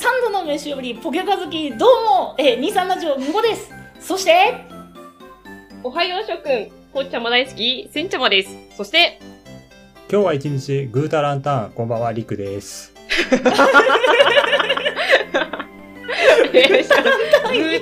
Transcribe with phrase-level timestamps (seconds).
[0.00, 3.70] 3度の飯よりポケカ好きどうも、えー、23ラジオむごです
[4.00, 4.64] そして
[5.82, 8.50] おはよう諸君、紅茶も大好き、せんちゃまです。
[8.76, 9.18] そして、
[10.10, 12.94] 今日は一日グータランタンこんばんはりくです
[13.30, 13.54] グー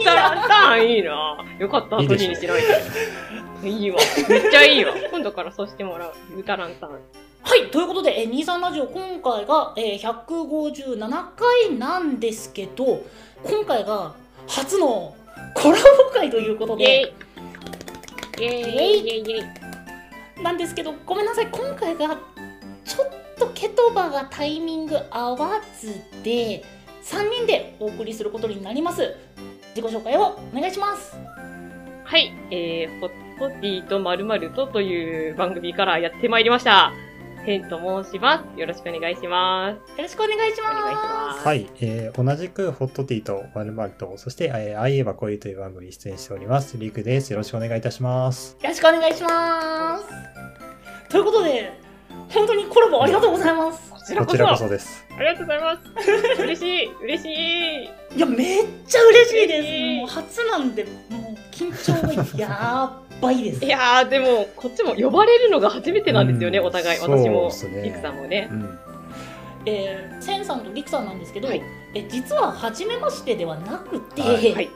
[0.04, 2.62] タランタンいいなよかった、後にしない
[3.62, 3.68] で。
[3.68, 3.98] いいわ。
[4.28, 4.92] めっちゃいいわ。
[5.10, 6.12] 今度からそうしてもらう。
[6.34, 6.98] グータランタン。
[7.58, 13.04] はいということで、えー、23ラジオ今回が、えー、157回なんですけど
[13.42, 14.14] 今回が
[14.46, 15.16] 初の
[15.54, 17.12] コラボ会ということで。
[20.40, 22.16] なんですけどごめんなさい今回が
[22.84, 25.88] ちょっとケトバがタイミング合わず
[26.22, 26.64] で
[27.02, 29.16] 3人でお送りすることになります。
[29.74, 31.16] 自己紹介をお願いします。
[32.04, 36.92] はい、えー、ホットティーとまるまるとという番組からやってまいりました。
[37.48, 38.60] センと申します。
[38.60, 39.96] よろしくお願いします。
[39.96, 50.04] よろしくお願いしますお願いしますはい、えー、同じくホットティーとまるまるとそして、えー、あいえばこういうという番組に出演しておりますりくですよろしくお願いいたしますよろしくお願いします
[51.08, 51.72] ということで
[52.28, 54.30] 本当にコラボありがとうございますこちらこそ。
[54.30, 56.42] こちらこそですありがとうございます。
[56.42, 57.84] 嬉しい、嬉しい。
[58.16, 63.64] いやめっちゃ嬉しいです嬉しいもう初なんでもう緊張がやばいです。
[63.64, 66.66] いやー、でも、こっちも呼ばれるのが初めてなんですよね、うん。
[66.66, 67.00] お互い。
[67.00, 68.48] 私もね、リクさんもね。
[68.50, 68.54] う。
[68.54, 68.78] ん。
[69.66, 71.62] えー、センさんとリクさんなんですけど、はい。
[71.94, 74.52] え実は初めましてではなくて、はい。
[74.52, 74.70] はい。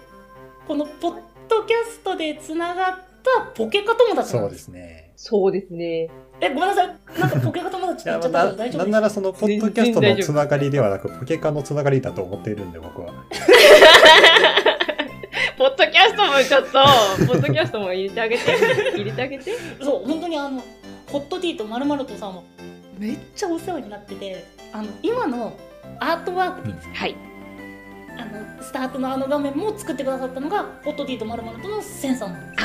[0.67, 5.13] このポッドキャストでつながったポケカ友達そうですすね。
[5.17, 6.11] そうですね。
[6.41, 6.99] えごめんなさい。
[7.19, 13.13] なんかポケカ友達って言っちゃったけど大丈夫ななんならそのポッドキャストのつながりではなくポケカのつながりだと思っているんで僕は
[15.59, 18.43] ポッドキャストもちょっと、ポッドキャストも入れてあげて。
[18.95, 19.53] 入れてあげて。
[19.81, 20.63] そう本当にあの
[21.11, 22.45] ホットティーとまるまるとさんも
[22.99, 25.59] めっちゃお世話になっててあの今の
[26.01, 27.17] アートワークに、はい。
[28.19, 32.65] あのスタートのあの画面も作ってくださったのがホットティーとまるまるとのセンさんなんです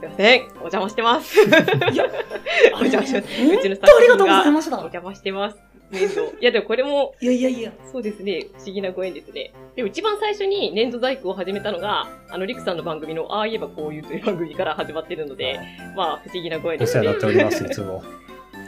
[0.00, 0.42] すいません。
[0.42, 1.40] お邪魔してます。
[1.40, 2.04] いや
[2.74, 3.28] お邪魔します。
[3.38, 5.73] 本うちのスタ当ありがとうございましたお邪魔してます。
[5.94, 6.34] 粘土。
[6.40, 9.52] いや、でもこれも、いやいやいやそうですね、不思議なご縁ですね。
[9.76, 15.58] でも一番最初に粘土細工を始めたのが、あの、リクさんの番組の、ああ言えばこういうという番組から始まってるので、
[15.96, 17.04] まあ、不思議なご縁おですね。
[17.04, 18.02] 世話になっておりますいつも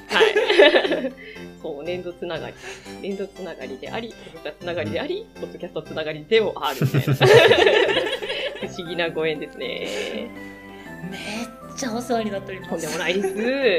[0.08, 1.12] はい。
[1.62, 2.54] そう、粘土つながり。
[3.02, 7.14] 粘土つながりであり、ポッドつながりであり、ポッドキャストつながりでもあるみたいな。
[8.60, 9.88] 不思議なご縁ですね。
[11.10, 13.34] めっちゃお世話になっておりますとんでもないです。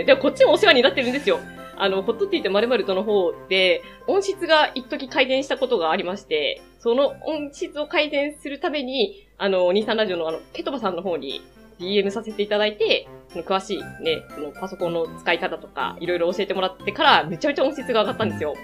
[0.06, 1.40] でもこっちもお世話になってるんですよ。
[1.80, 11.42] あの、ホットティーとまるまるとの方で、音質が一時改善したことがありまして、その音質を改善するために、あの、兄さんラジオのあの、ケトバさんの方に
[11.80, 18.56] DM させていただいて、その詳しいね、そのパソコンの使い方とか、いろいろ教えてもらってから、めちゃめちゃ音質が上がったんですよ。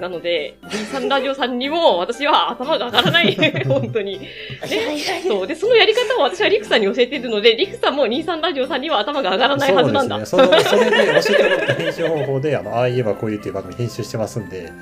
[0.00, 3.36] なので、兄さんラジオさんにも、私は頭が上がらない。
[3.68, 4.14] 本当に。
[4.14, 4.20] い
[4.62, 5.46] やいやいやそう。
[5.46, 10.24] で、そのやり方を私はリクさんに教えているので、リクさんも23ラジオさんには頭が上がらないはずなんだ。
[10.24, 10.70] そうですね。
[10.70, 14.72] その、それで教えてもらった編集方法で、あの、ああ言えばこういうっていう番組編集してますんで、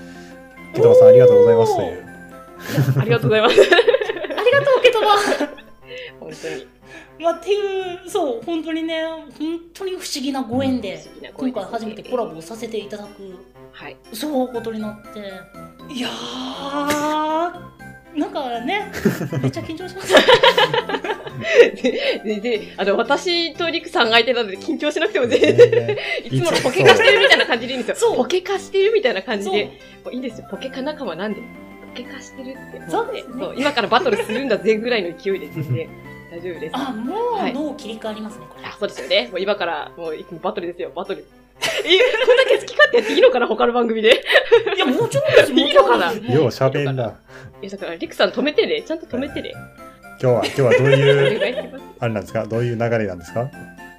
[0.75, 2.05] 木戸さんありがとうございますという。
[3.01, 3.61] ありがとうございます。
[3.61, 5.07] ありがとうケトバ
[6.21, 6.67] 本当に。
[7.21, 9.03] まあっていうそう本当にね
[9.39, 13.09] 本当に不思議なご縁で、今回初めてコラボをさせていただく
[13.73, 13.97] はい。
[14.13, 15.19] そうことになって
[15.93, 17.79] いやー
[18.19, 18.91] なんかね
[19.41, 20.15] めっちゃ緊張します
[22.25, 28.09] で、で、であの、私とリクさんが相手なので緊張しなくても全然、ね いつものポケ化してるみたいな感じでいいんですよ。
[28.11, 29.65] そうポケ化してるみたいな感じで、
[30.05, 30.49] もういいんですよ。
[30.51, 31.47] ポケ化仲間なんで、ポ
[31.95, 32.91] ケ化してるって思って。
[32.91, 35.89] そうですねそう今からバトルするんだぜぐらいの勢いで全然
[36.31, 36.73] 大丈夫です。
[36.77, 39.29] あもはいう脳切り替わりますねこれあ、そうですよね。
[39.31, 41.25] もう今から、もうバトルですよ、バトル。
[41.61, 44.23] え、こんだけ好き勝手やっていいのかな他の番組で。
[44.77, 46.13] いやもちろんです いいのかな？
[46.13, 47.15] よう喋んな。
[47.63, 48.83] いや、だから、リクさん止めてね。
[48.83, 49.53] ちゃんと止めてね。
[50.21, 51.37] 今日は、今日はどうおい
[51.77, 51.81] う。
[52.01, 52.47] あれなんですか？
[52.47, 53.49] どういう流れなんですか？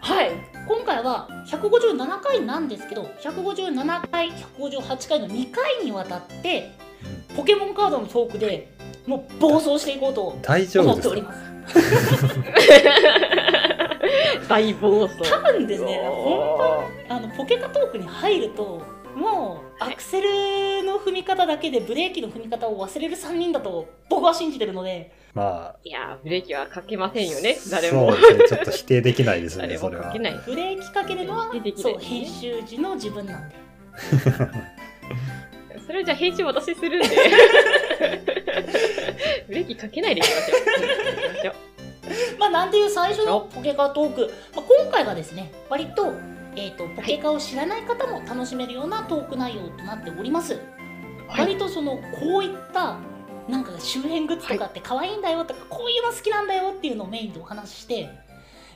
[0.02, 0.32] はい
[0.68, 6.72] 今回は157回なんですけど157回158回の2回にわたって
[7.36, 8.70] ポケモンカードのトークで
[9.06, 11.40] もう暴走していこうと大丈思っております
[14.48, 15.30] 大暴走。
[15.30, 18.82] 多分ですね本あのポケカトークに入ると
[19.16, 28.12] もうアクセルの踏み方だけでブレーキの踏み方を忘れる3人だと僕は信じてるのでまいやー、ブレーキはかけませんよねあ、、誰も。
[28.12, 28.48] そうですね。
[28.50, 30.20] ちょっと否定できないですね、誰それはもかけ。
[30.20, 30.42] ない。
[30.46, 33.56] ブレーキかけるのは出てきないそう編集時の自分なんで
[35.86, 37.10] それじゃあ編集私するんで。
[39.50, 41.36] ブレーキかけないでいきましょう。
[41.36, 46.14] ましょうまあなんていう最初のポケカトーク、まあ、今回がですね割と,、
[46.56, 50.60] えー、とポケカを知らない方も楽しめるようなトーク内容となっております、
[51.28, 52.98] 割とそのこういった
[53.48, 58.10] なんか周辺グッズとかって可愛いんだよとか、こういうの好きなんだよっていうのをメインでお話しして、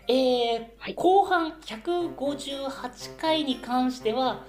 [0.08, 0.94] えーはい。
[0.96, 4.44] 後半158回に関しては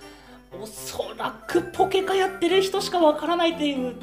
[0.60, 3.96] おそらくポケカやってる人しかわからないという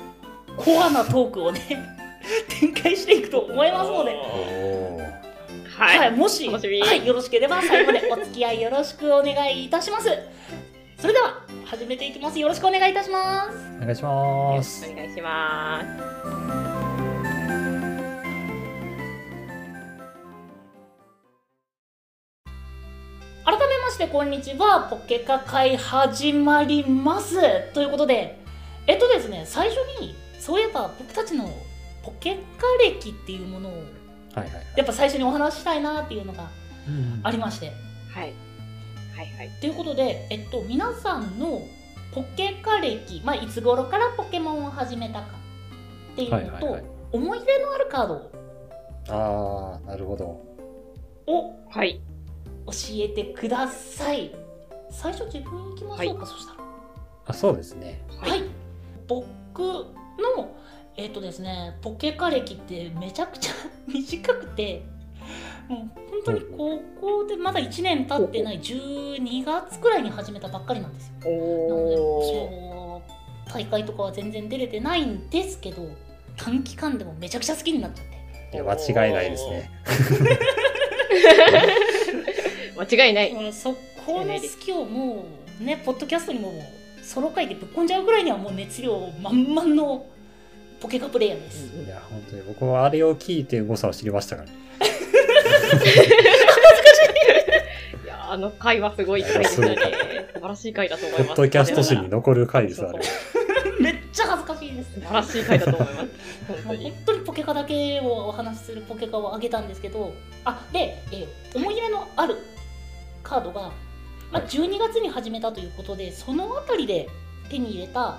[0.57, 2.00] コアなトークをね
[2.47, 4.15] 展開していくと思いますので。
[5.77, 5.99] はい。
[5.99, 10.09] はい、もし、楽しみはい、よろしければ最後までお付き合いよろしくお願いいたします。
[10.97, 12.37] それでは始めていきます。
[12.39, 13.57] よろしくお願いいたします。
[13.77, 14.85] お願いします。
[14.91, 16.11] お願いします。
[23.43, 24.87] 改めましてこんにちは。
[24.91, 27.73] ポケカ会始まります。
[27.73, 28.37] ということで、
[28.85, 31.51] えっとですね、最初にそういえば僕たちの
[32.03, 33.83] ポケカ歴っていうものをはい
[34.35, 34.65] はいはい。
[34.77, 36.49] やっぱ最初にお話ししたいなっていうのが
[36.87, 37.73] うんありまして。
[38.13, 38.33] はい。
[39.15, 39.49] はいはい。
[39.59, 41.61] ということで、えっと、皆さんの
[42.13, 45.27] ポケカ歴、まあ、いつ頃からポケモンを始めたか
[46.13, 48.31] っていうのと、はいはいはい思い入れのあるカード
[49.09, 50.25] ああ、なるほど。
[51.27, 52.01] をはい。
[52.67, 54.33] 教えてください。
[54.89, 56.59] 最初自分行きましょうか、そしたら。
[57.25, 58.01] あ、そうですね。
[58.17, 58.43] はい、
[59.07, 60.55] 僕の
[60.97, 63.53] えっ、とですねポケカ歴ってめちゃくちゃ
[63.87, 64.83] 短くて
[65.67, 71.13] もう本当に高校でまだ1年経ってない12月くらいに始めたばっかりなんですよ。
[71.69, 73.11] なので
[73.51, 75.87] 大会とかは全然出れてないんですけど
[76.37, 78.11] 短期間でもめちゃくちゃ好きになっちゃって。
[78.53, 79.69] いや、間違いないですね。
[82.77, 83.33] 間違いない。
[83.33, 83.73] もうそ
[84.05, 85.25] この好きをも
[85.59, 86.51] うねポッドキャストにも
[87.03, 90.05] ソロ回でぶっ込んじゃうぐらいにはもう熱量満々の
[90.81, 91.71] ポケカプレイヤーです。
[91.75, 94.55] いや、本当に僕はあれを聞いて誤差を知りましたからね。
[98.03, 99.75] いや、あの回はすごい回でしたね。
[100.33, 101.27] 素晴らしい回だと思います。
[101.27, 102.99] ポッドキャスト史に残る回です、あれ。
[103.79, 104.93] めっちゃ恥ずかしいです。
[104.95, 106.07] 素晴らしい回だと思います。
[106.65, 110.13] 本当にポケカだけをお話しするポケカをあげたんですけど
[110.45, 112.37] あで、えー思い入れのある
[113.21, 113.71] カードが、
[114.31, 117.07] まあ、はい12月に始めたということでそのあたりで
[117.49, 118.17] 手に入れた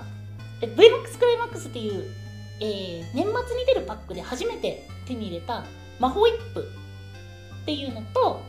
[0.61, 2.05] え VMAX クライマックスっていう、
[2.63, 5.65] えー年末に出るパックで初めて手に入れた
[5.99, 6.61] 魔法イップ
[7.63, 8.41] っていうのと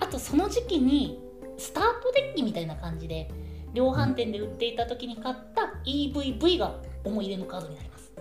[0.00, 1.20] あとその時期に
[1.56, 3.30] スタートデッキみたいな感じで
[3.72, 6.74] 量販店で売っていた時に買った EVV が
[7.04, 8.12] 思い入れのカードになります。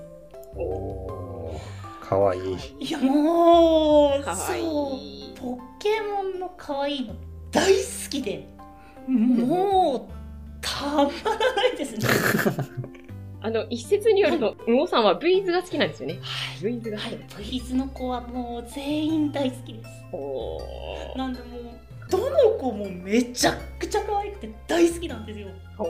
[0.56, 2.58] おー、かわいい。
[2.80, 5.34] いやもうかわいそうい。
[5.40, 7.16] ポケモンの可愛いの
[7.52, 8.48] 大好きで
[9.08, 10.14] もう
[10.62, 11.08] たまら
[11.56, 12.08] ないですね
[13.44, 16.18] あの、一説によると、うおさんはブイズが好きなんですよね。
[16.22, 17.06] はいブイズが好き。
[17.08, 21.18] はいブイズの子はもう全員大好きですおー。
[21.18, 25.48] なんでもうどの子もめちゃくちゃ可愛くて大好きなんですよ
[25.78, 25.86] お。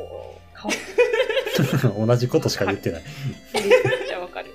[2.07, 3.03] 同じことしか言ってない。
[3.53, 3.63] めっ
[4.07, 4.49] ちゃわかる。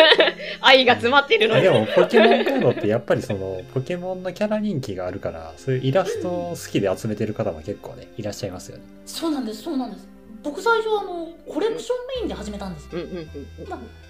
[0.62, 1.62] 愛が詰まってるのに。
[1.62, 8.84] でも、ポケモンカードってやっぱりその、ポケモンのキャラ人気があるから、そういうイラスト好きで集めてる方も結構ね、いらっしゃいますよね。
[9.04, 12.88] そうなんですそうなんです僕最初あのコレクションメインで始めたんです。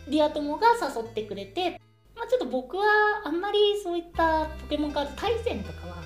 [0.08, 1.80] リア友が誘ってくれて、
[2.16, 2.84] まあ、ちょっと僕は
[3.24, 5.96] あんまりそういったポケモンカード対戦とかは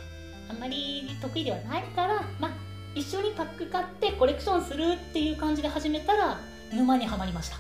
[0.49, 2.51] あんまり得意ではないから、まあ、
[2.95, 6.39] 一緒にパック買ってコレクションするっていう感じで始めたら
[6.73, 7.57] 沼にはまりました。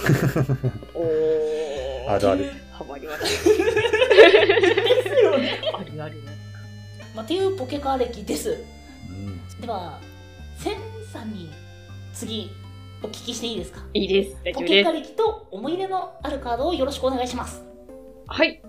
[0.94, 2.10] おー。
[2.10, 2.52] あるある。
[2.72, 3.22] ハマります。
[3.22, 3.64] で
[5.04, 5.60] すよね。
[5.72, 6.32] あるあるな。
[7.14, 8.64] まあ、っていうポケカー歴です。
[9.08, 9.60] うん。
[9.60, 10.00] では、
[10.58, 10.76] セン
[11.12, 11.50] さんに
[12.12, 12.50] 次
[13.02, 13.80] お聞きしていいですか？
[13.94, 14.36] いいです。
[14.54, 17.64] ポケカ歴と思い入れのあるカードをよろしくお願いします。
[18.26, 18.60] はい。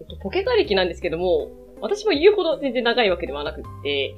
[0.00, 1.50] えっと、ポケカ歴なんですけども、
[1.80, 4.14] 私も言うほど全然長いわけではなくって、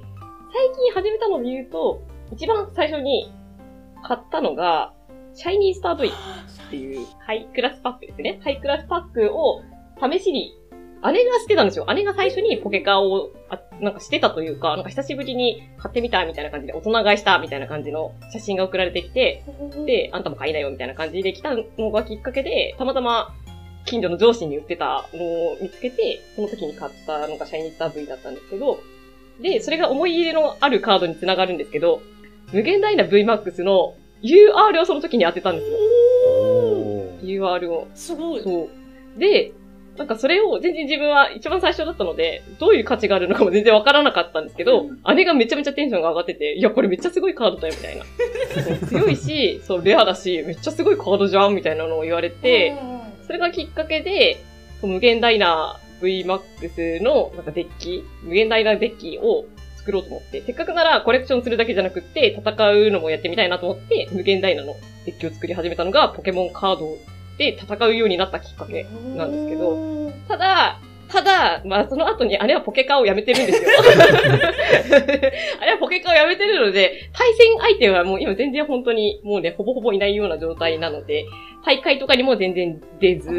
[0.52, 3.32] 最近始めたので言うと、一番最初に
[4.02, 4.92] 買ったのが、
[5.34, 6.12] シャイニースター V っ
[6.70, 8.40] ていうハイクラスパックですね。
[8.42, 9.62] ハイクラスパックを
[10.00, 10.52] 試しに、
[11.02, 11.86] 姉がしてたんですよ。
[11.94, 19.42] 姉が最初にポケカを、あなんかしてたというか、なんか久しぶりに買ってみたみたいな感じで、大人買いしたみたいな感じの写真が送られてきて、
[19.86, 23.34] で、あんたも買いなよみたいな感じで来たのがきっかけで、たまたま
[23.86, 28.80] 近所の上司に売ってたのを見つけて、その時に買ったのがシャイニースター V だったんですけど、
[29.40, 32.02] で、それが思い入れのあるカードにつながるんですけど、
[32.52, 35.78] 無限大な VMAX の UR をその時に当てたんですよ。
[37.22, 37.88] UR を。
[37.94, 38.42] すごい。
[38.42, 38.68] そ
[39.16, 39.18] う。
[39.18, 39.52] で、
[40.00, 48.86] なんかそれを全然自分は一番最初だったので、どういう価値があるのかも全然わからなかったんですけど、姉がめちゃめちゃテンションが上がってて、いや、これめっちゃすごいカードだよ、みたいな。
[48.88, 52.74] 強いし、そう、レアだし、めっちゃすごいカードじゃん、みたいなのを言われて、
[53.26, 54.40] それがきっかけで、
[54.82, 59.44] 無限ダイナー VMAX のなんかデッキ、無限ダイナーデッキを
[59.76, 66.96] 作ろうと思って、せっかくならコレクションするだけじゃなくって、戦うのもやってみたいなと思って、無限ダイナのデッキを作り始めたのがポケモンカード
[67.40, 68.84] で戦うようになったきっかけ
[69.16, 70.78] なんですけど、ただ、
[71.08, 73.70] ただ、まあその後に姉はポケカをやめてるんですよ。
[75.62, 81.24] 姉はポケカをやめてるので、対戦相手はもう今全然本当にもうね、ほぼほぼいないような状態なので、
[81.64, 83.30] 大会とかにも全然出ず、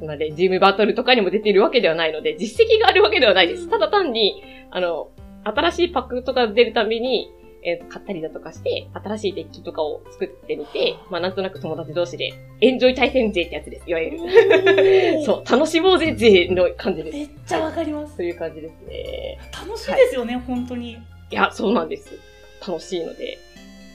[0.00, 3.70] なので、ジムバトルとかにも出ているわけではないので、実績があるわけではないです。
[3.70, 4.42] ただ単に、
[4.72, 5.10] あの、
[5.44, 7.30] 新しいパックとか出るたびに、
[7.64, 14.18] えー買ったりだとかして、新しいデッキとかを作ってみて、まあなんとなく友達同士で、エンジョイ対戦勢ってやつです、いわゆる。
[14.18, 17.16] う そう、楽しもうぜ勢の感じです。
[17.16, 18.16] めっちゃわかります。
[18.16, 19.38] そういう感じですね。
[19.52, 20.92] 楽しいですよね、本当に。
[20.92, 20.96] い
[21.30, 22.18] や、そうなんです。
[22.66, 23.38] 楽しいので、や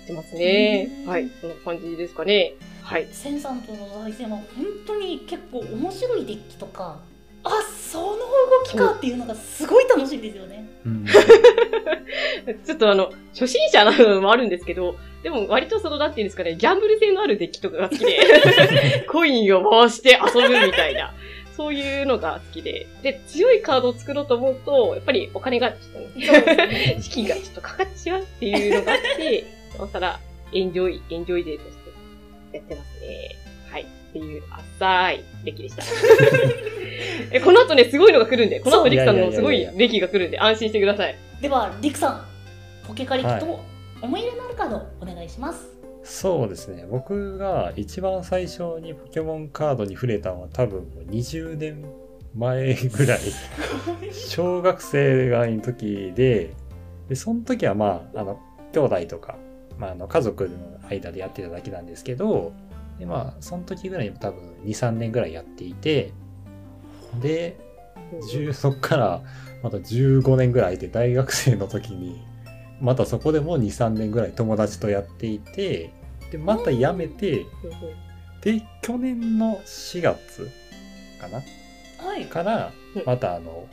[0.03, 1.05] ってますねう。
[1.05, 2.53] んはい、そんな感じですかね。
[2.82, 3.08] はい。
[3.12, 4.46] センさんとの対戦は本
[4.86, 7.00] 当に結構面白いデッキとか、
[7.44, 7.50] あ、
[7.92, 8.18] その動
[8.66, 10.68] きかっていうのがすごい楽しいんですよね。
[10.86, 11.06] うん。
[12.66, 21.14] ちょっとあの、初心者なのもあるんですけど、でも割とその、なんていうんですかね、ギャンブル性のあるデッキとかが好きで、 コインを回して遊ぶみたいな、
[21.56, 29.46] そういうのが好きで、で、強いカードを作ろうと思うと、やっぱりお金がちょっとね、資金がちょっとかかってしまうっていうのがあって、
[29.78, 30.20] なおさら、
[30.54, 31.78] エンジョイ、エンジョイ勢とし
[32.52, 33.43] てやってますね。
[34.13, 34.20] はい。
[34.20, 34.43] っていう、
[34.79, 35.84] 浅い歴でした。
[37.32, 41.15] え、この後ね、すごいのが来るんで、この後リクさんのすごい歴が来るんで、安心してください。
[41.41, 42.25] では、リクさん、
[42.88, 43.60] ポケカリキと
[44.01, 45.67] 思い入れのあるカードお願いします。
[46.03, 46.86] そうですね。
[46.89, 51.86] 僕が一番最初にポケモンカードに触れたのは多分もう20年
[52.36, 53.20] 前ぐらい。
[54.12, 56.51] 小学生ぐらいの時で、
[57.08, 58.39] で、その時はまあ、あの、
[58.74, 59.38] 兄弟とか、
[59.77, 60.50] まあ、あの、家族の
[60.89, 62.51] 間でやってただけなんですけど、
[63.00, 66.14] で、まあ、その時ぐらいに多分2、3年ぐらいやっていて、
[67.22, 67.58] で、
[68.34, 69.22] 10そっから
[69.64, 72.22] また15年ぐらいで大学生の時に、
[72.82, 75.92] またそこでも2、3年ぐらい友達とやっていて、
[76.32, 77.46] で、またやめて、
[78.42, 80.50] で、去年の4月
[81.20, 81.42] かな
[82.06, 82.26] はい。
[82.26, 83.68] からうん、またあの、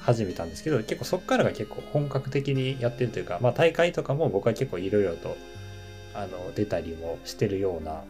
[0.00, 5.36] 始めたんですけど、結構そっからが結構本格的にやってるというか、まあ大会とかも僕は結構いろいろと、
[6.14, 8.02] あの、出たりもしてるような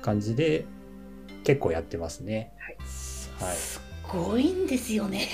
[0.00, 0.64] 感じで、
[1.44, 2.52] 結構やってますね。
[3.38, 3.56] はい。
[3.56, 3.80] す
[4.12, 5.28] ごいんですよね。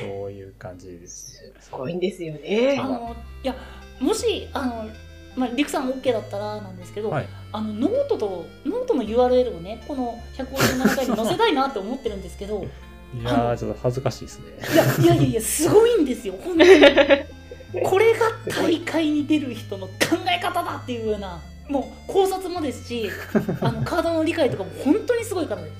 [0.00, 1.52] そういう感じです。
[1.60, 2.86] すごいんですよねあ。
[2.86, 3.54] の、いや、
[4.00, 4.88] もし、あの、
[5.36, 7.28] まあ、リクさん OK だったらなんですけど、はい。
[7.52, 12.66] あのノートとノートの URL をねこの157回に載せたいなって思ってるんですけど
[13.14, 14.46] いやー、ちょっと恥ずかしいですね。
[14.74, 16.70] いやいやいやいやすごいんですよ本当に
[17.88, 19.92] これが大会に出る人の考
[20.28, 23.10] え方だっていうようなもう考察もですし
[23.60, 25.74] あのカードの理解とかも本当にすごい方です。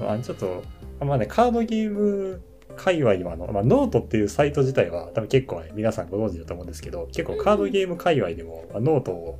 [0.00, 0.62] あちょっと、
[1.04, 2.40] まあね、カードゲーム
[2.76, 9.36] 界隈にはあの、まあ、ノートっていうサイト自体は多分結構ね、皆さんご存知だと思うんですけど、結構カードゲーム界隈でも、まあノート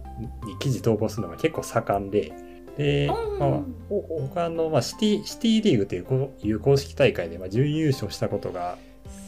[0.47, 2.33] に記事投稿するのが結構盛んで、
[2.77, 3.39] で、うん。
[3.39, 8.79] まあ、僕はあの、まあ、シティ、シティリーグっていうこういう公式大会で、まあ、準優勝したことが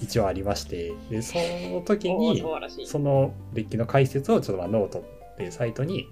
[0.02, 1.38] 一応ありまして、で、そ
[1.73, 2.42] の時に。
[2.87, 6.06] そのデッキの解説をちょっとまあノートっていうサイトに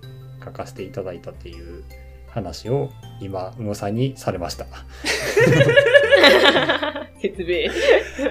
[0.44, 1.84] 書かせていただいたっていう
[2.28, 4.66] 話を今、宇野さんにされました。
[7.20, 7.48] 説明。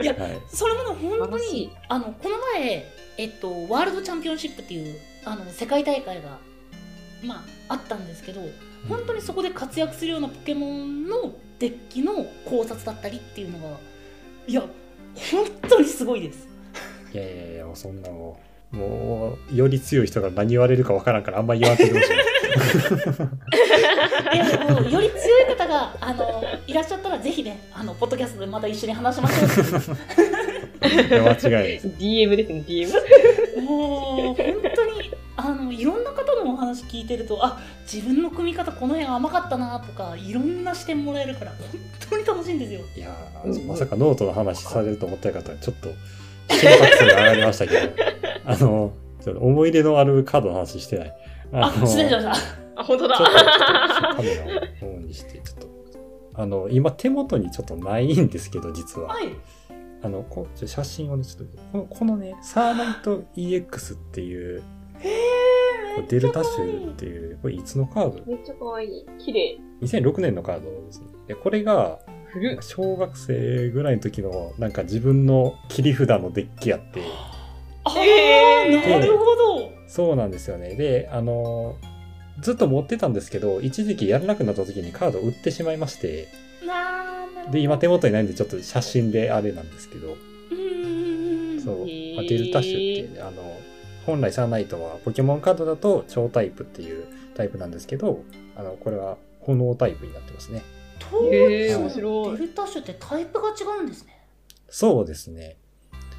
[0.02, 0.42] いやはい。
[0.48, 2.86] それもね本当にあのこの前
[3.18, 6.38] えっとワールドチャンピオンシップっていうあの世界大会が
[7.24, 7.36] ま
[7.70, 8.42] ああったんですけど
[8.88, 12.14] 本当にそこで活躍するようなポケモンのデッキの
[12.46, 13.78] 考察だったりっていうのが
[14.48, 14.70] いや本
[15.70, 16.48] 当にすごいです
[17.14, 22.14] いやいやいや、もうそんなもう、もう、より強い人が何言われるかわからんからあんまり言わんといてほしい。
[24.34, 29.38] いやもうより強い方があのいらっしゃったらぜひねあのポッドキャストでまた一緒に話しましょ
[30.88, 31.88] いや間違いないです。
[31.98, 32.92] DM ですね、DM。
[33.58, 34.38] うもう本
[34.76, 37.60] 当にあのいろんな方のお話聞いてるとあ
[37.92, 41.60] 自分の組み方この辺甘かったなとかいろんな視点もらえるから本
[42.10, 43.10] 当に楽しいんですよいや
[43.68, 45.90] まさかノートの話されると思ってなかったら、ちょっと、
[46.50, 47.94] 心拍数が上がりましたけど、
[48.46, 51.16] あの、ちょっと思い出のあるカードの話してない。
[51.52, 55.68] あの失礼しましたあ、本当だカメラをオンにして、ちょっと、
[56.34, 59.10] あの、今手元にちょっとないんですけど、実は。
[59.10, 59.28] はい
[60.06, 64.62] あの、こちょ写真をね、ちょっと、このこのね、サーナイト EX っていう、
[66.10, 68.26] デルタ種っていう、これいつのカード？
[68.26, 69.06] めっちゃ可愛い。
[69.18, 69.60] 綺麗。
[69.82, 71.08] 2006年のカードですね。
[71.28, 72.00] で、これが。
[72.62, 77.02] 小学生ぐらいの時の、なんか自分の切り札のデッキやって、
[77.84, 79.72] ああ、へーなるほど。
[79.88, 80.76] そうなんですよね。
[80.76, 81.76] で、あの
[82.40, 86.28] ずっと持ってたんですけど、一時期やらなくなった時にカードを売ってしまいまして、
[87.52, 90.18] で、今手元にないんでちょっと写真であれなんですけど、
[91.64, 91.78] そう、
[92.16, 93.60] まあデルタ種っていうね、あの、
[94.06, 98.24] 本来サーナイトはポケモンカードだと超タイプっていうタイプなんですけど、
[98.56, 100.64] あの、これは炎タイプになってますね。
[101.12, 104.18] 当へー時面白いデルタ種ってタイプが違うんですね
[104.70, 105.56] そうですね。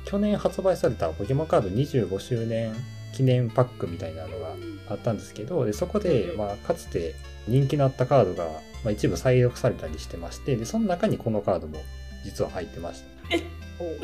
[0.05, 2.75] 去年発売されたポケモンカード25周年
[3.15, 4.55] 記念パックみたいなのが
[4.91, 7.15] あったんですけど、でそこで、うんまあ、かつて
[7.49, 8.45] 人気のあったカードが、
[8.85, 11.79] まあ、一部再録されたりしてまして、で、その中にこのカードも
[12.25, 13.37] 実は入ってました。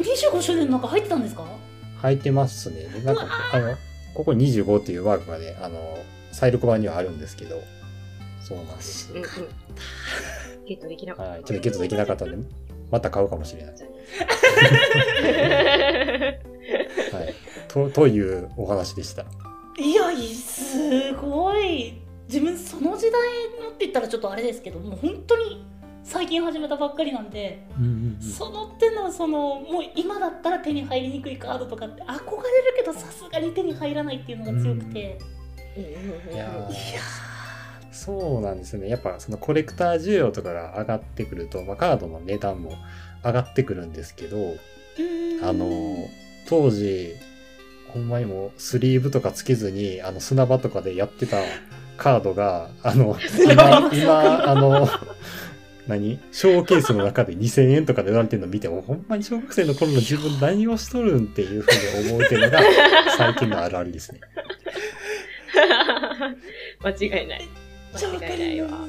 [0.03, 1.45] 25周年の中入ってたんですか？
[1.99, 2.85] 入ってますね。
[2.89, 3.77] で、なんか、あの、
[4.15, 5.99] ここ25っていうマークがね、あの、
[6.33, 7.63] 再録版にはあるんですけど、
[8.43, 9.13] そうなんです。
[9.13, 9.25] うんうん
[10.71, 11.43] ゲットできなかっはい。
[11.43, 12.49] ちょっとゲットできなかったんで、
[12.93, 13.75] また買うかもしれない。
[13.75, 13.85] た。
[17.17, 17.35] はい。
[17.67, 19.25] と、というお話でした。
[19.77, 23.21] いやいすごい自分その時代
[23.61, 25.67] のって言ったらちょっとあれですけどもう本当に
[26.05, 32.23] 最近始めたばっかりなんで、うんうんその手のそのもう今だったら手に入りにくいカードとかって憧れる
[32.77, 35.19] けどさすがに手に入らないっていうのが強くて、
[35.77, 36.51] いやーいや
[38.01, 38.89] そうなんですよね。
[38.89, 42.73] やっぱそのコレクター需要とかが上がってくると、まあ、カードの値段も
[43.23, 44.57] 上がってくるんですけど、
[45.43, 46.09] あの、
[46.49, 47.15] 当時、
[47.89, 51.37] ほんまにもうスリーブとかつけずに、あの砂場とかでやってた
[51.99, 54.89] カードが、あの、今、今、あの、
[55.87, 56.19] 何？
[56.33, 62.63] ショーケースの中で2000円とかで売られてるの見ても、ほんまに小学生の頃の自分何をしとるんっていうふうに思うっていうのが
[63.19, 64.21] 最近のあるあるですね。
[66.83, 67.60] 間違いない。
[67.99, 68.37] ちゃわかる。
[68.37, 68.81] でも本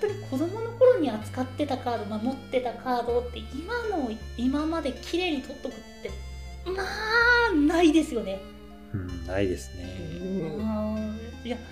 [0.00, 6.10] 当に子供の頃に扱ってたカード、まあ、持ってたカードって今の今まで綺麗に取っとくって
[6.70, 6.82] ま
[7.50, 8.40] あないですよね。
[8.92, 9.84] うん、ないですね。
[10.10, 10.24] う
[10.62, 11.62] んいやも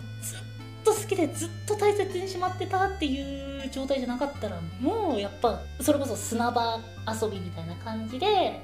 [0.00, 0.38] うずっ
[0.84, 6.78] と好きでずっと大切にしまってたっていう状態じゃなかったらもうやっぱそれこそ砂場
[7.22, 8.60] 遊びみたいな感じで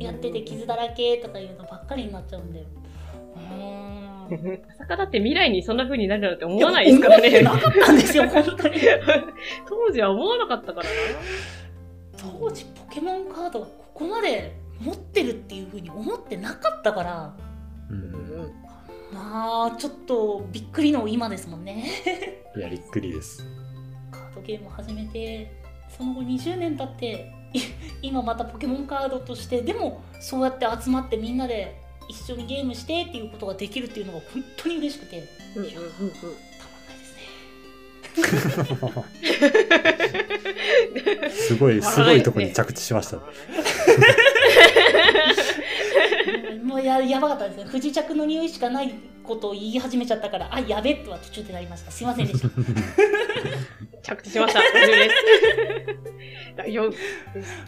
[0.00, 2.66] やってて傷だらけとかいうのばっかりになっちゃうんだよ。
[3.36, 3.77] うーん
[4.68, 7.28] まさかだって未来にそんな風になるなんて思わないですからね。
[7.28, 8.74] 思ってなかったんですよ 本当に。
[9.68, 10.92] 当時は思わなかったからな。
[12.16, 17.34] 当時ポケモンカードがここまで持ってるっていう風に思ってなかったから
[17.90, 18.52] うん。
[19.12, 21.84] まあちょっとびっくりの今ですもんね
[22.56, 23.44] いや、びっくりです。
[24.10, 25.50] カードゲームを始めて
[25.88, 27.60] その後20年経ってい
[28.02, 37.14] 今またポケモンカードとしてでもそうやって集まってみんなで一緒にゲームしてっていうことができるっていうのが本当に嬉しくてたまんないです
[41.24, 43.18] ね すごい、すごいとこに着地しました。
[46.62, 48.92] もうややばかったですね不時着の匂いしかない
[49.22, 52.48] ことを言い始めちゃったからあやべっとは途中でなりましたすいませんでした
[54.02, 54.60] 着地しました。
[54.60, 55.14] 大丈夫です。
[56.56, 56.94] 大丈夫。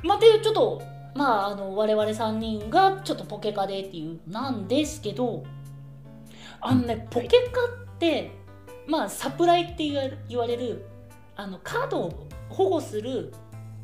[0.07, 0.83] まあ、っていうちょっと
[1.14, 5.44] まああの我々3人がちょっとポケカでっていうなんですけど
[6.61, 7.35] あのねポケカ
[7.94, 8.31] って
[8.87, 9.85] まあサプライって
[10.29, 10.87] 言われる
[11.37, 13.33] あのカードを保護する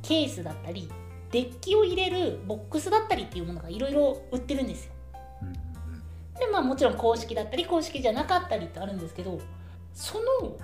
[0.02, 0.88] ケースだったり
[1.30, 4.92] デッキを入れるボックスだったりっていうものがいろいろ売ってるんですよ。
[5.42, 5.52] うん。
[5.52, 9.40] でまあもちろん公式だったり公式じゃなかったりってあるんですけど
[9.92, 10.56] その、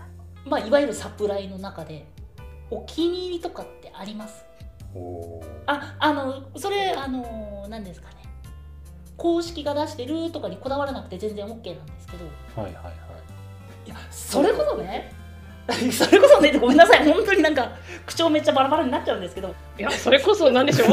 [0.46, 2.06] まあ、いわゆるサプライの中で
[2.70, 4.44] お気に入りとかってあります？
[5.66, 8.16] ああのそれあの何ですかね。
[9.16, 12.24] 公式が出してるとかにこだわらなくて全然 OK なんですけど。
[12.60, 12.94] はいはいはい。
[13.86, 15.12] いやそれこそね
[15.90, 17.04] それこそねごめんなさい。
[17.10, 17.70] 本当になんか
[18.06, 19.54] 口調めっちゃバラバラになっちゃうんですけど。
[19.78, 20.88] いや、それこそ何 でしょう。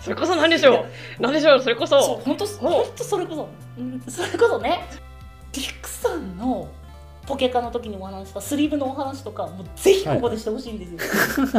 [0.00, 0.86] それこそ何でしょう。
[1.18, 1.98] 何でしょうそれこそ。
[1.98, 2.16] うそ。
[2.24, 3.48] 本当本当それこそ。
[3.78, 4.86] うんそれこそね
[5.52, 6.68] リクさんの
[7.26, 10.98] ポケカの時にお話したスリーブのお話とかもうぜひここでしてほしいんですよ、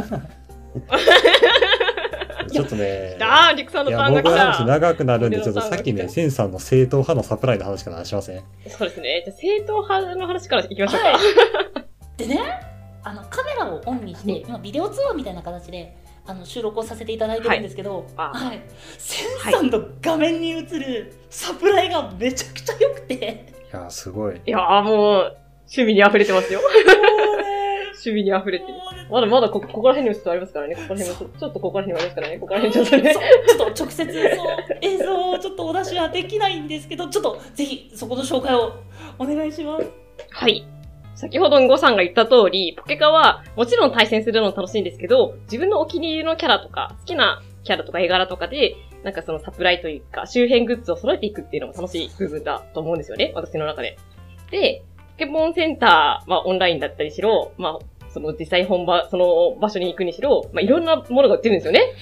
[2.51, 4.65] ちょっとね、あー、リクさんいや、のターンが来た。
[4.65, 8.43] 長くなるんで、ちょっとさっきね、センさんの正統派のサプライの話からしません？
[8.67, 9.21] そうですね。
[9.25, 11.07] じゃあ正統派の話からいきましょうか。
[11.09, 11.17] はい
[12.17, 12.39] でね
[13.03, 15.95] あのカメラをオンにして、うん今ビデオ通話みたいな形で
[16.27, 18.61] あの収録をさせていただいてるんですけど、あはい、
[18.99, 24.35] センさんの画面に映るサプライがめちゃくちゃ良くて、いや、すごい。
[24.45, 26.59] いやーもう、趣味に溢れてますよ。
[28.05, 28.73] 趣味に溢れてる。
[29.11, 30.75] まだまだこ、ここら辺にもちょっとありますからね。
[30.75, 32.37] ここら辺もちょちょっとここら辺にもありますからね。
[32.39, 33.13] ここら辺ちょっとね。
[33.13, 38.73] ちょっと直接そう映像をちょっとお出しはできないんですけどちょっとぜひそこの紹介を
[39.19, 39.87] お願いします
[40.29, 40.65] はい。
[41.15, 53.31] 先ほどんごさんが言った通り、ポケカはもちろん対戦するのも楽しいんですけど、自分のお気に入りのキャラとか、好きなキャラとか絵柄とかで、なんかそのサプライというか、周辺グッズを揃えていくっていうのも楽しい部分だと思うんですよね。
[53.35, 53.97] 私の中で。
[54.49, 57.79] で、ポケモンセンター、まあオンラインだったりしろ、まあ、
[58.13, 61.93] その実際本場、その場所に行くにしろ、まあいろんなものが売ってるんですよね。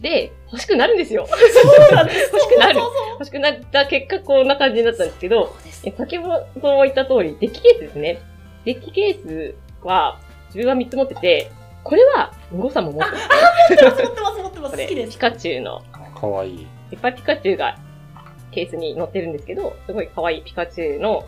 [0.00, 1.26] で、欲しくなるんですよ。
[1.26, 5.54] そうなんです欲しくなるそうそうそう欲しくなった結果こんな感じになったんですけど、
[5.96, 8.20] 先ほど言った通り、デッキケースですね。
[8.64, 9.54] デッキケース
[9.86, 11.50] は、自分は3つ持ってて、
[11.82, 13.28] これは、ムゴさんも持ってます。
[13.70, 15.82] 持ってます持ってます持ってますこれ、好きですピカチュウの、
[16.14, 16.66] かわいい。
[16.90, 17.78] いっぱいピカチュウが
[18.50, 21.26] ケースに載ってるんですけど、すごい可愛いピカチュウの、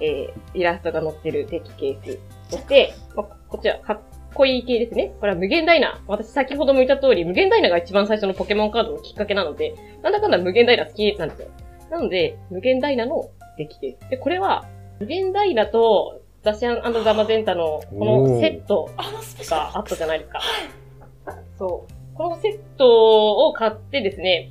[0.00, 2.18] えー、イラストが載ってるデッキケース。
[2.50, 4.00] そして、まこちら、かっ
[4.34, 5.12] こいい系ですね。
[5.20, 6.02] これは無限ダイナ。
[6.06, 11.48] 私先ほども言った通り、無限ダイナが一番最初のポケモンカードのきっかけなので、なんだかんだ無限ダイナ好きなんですよ。
[11.90, 14.10] なので、無限ダイナのデッキケース。
[14.10, 14.66] で、これは、
[15.00, 18.90] 無限ダイナとザシャンザマゼンタのこのセット
[19.50, 20.40] があったじゃないですか。
[21.58, 22.16] そう。
[22.16, 24.50] このセットを買ってですね、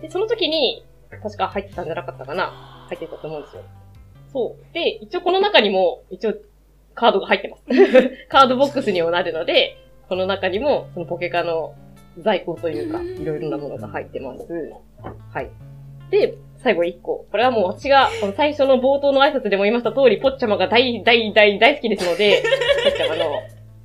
[0.00, 0.84] で、その時に、
[1.22, 3.62] 確か入ってたんじゃなかったかな入ってたと思うんですよ。
[4.32, 4.74] そう。
[4.74, 6.34] で、一応この中にも、一応、
[6.98, 7.62] カードが入ってます。
[8.28, 9.76] カードボックスにもなるので、
[10.08, 11.74] この中にも、そのポケカの
[12.18, 14.44] 在庫というか、いろいろなものが入ってます。
[15.32, 15.48] はい。
[16.10, 17.24] で、最後1個。
[17.30, 22.42] これはもう私が、この最初の冒頭の挨拶でも言いました通り、ポッチャマが大、大、大、大好きですので、
[22.82, 23.42] ポッチャマの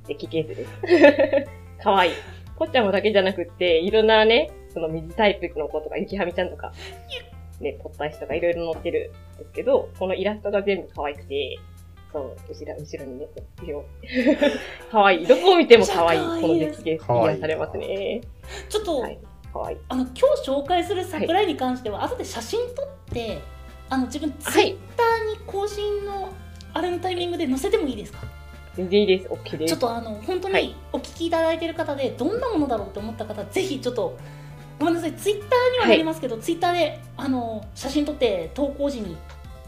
[0.08, 1.84] デッキケースです。
[1.84, 2.12] かわいい。
[2.58, 6.72] ポッチャマだけじゃなくって、いろんなね、その水タイプの子とか、ゆきはみちゃんとか、
[7.60, 11.58] ね、ポッタイシとかいろいろ載ってるんですけど、このイラストが全部可愛くて、
[12.14, 13.26] そう、後ろ、後ろにね、
[13.60, 13.84] 後ろ。
[14.90, 15.26] 可愛い。
[15.26, 16.20] どこを見ても可愛い。
[16.20, 18.20] めっちゃ可愛いこのデッキケース、可愛い癒されますね。
[18.68, 19.18] ちょっと、はい。
[19.52, 19.78] 可愛い。
[19.88, 23.40] あの今日紹介する桜井に関しては、後で写真撮って
[23.90, 26.32] あの自分ツはいイッターに更新の
[26.72, 28.20] あれのタイミングで載せてもいいですか？
[28.76, 29.28] 全然いいです。
[29.28, 29.72] OK です。
[29.72, 34.16] ちょっとあの本当はいにお聞きいただいている方でどんなものだろうって思った方ぜひちょっと
[34.78, 39.16] ごめんなさいツイッターにはなりますけど、ツイッターであの写真撮って投稿時に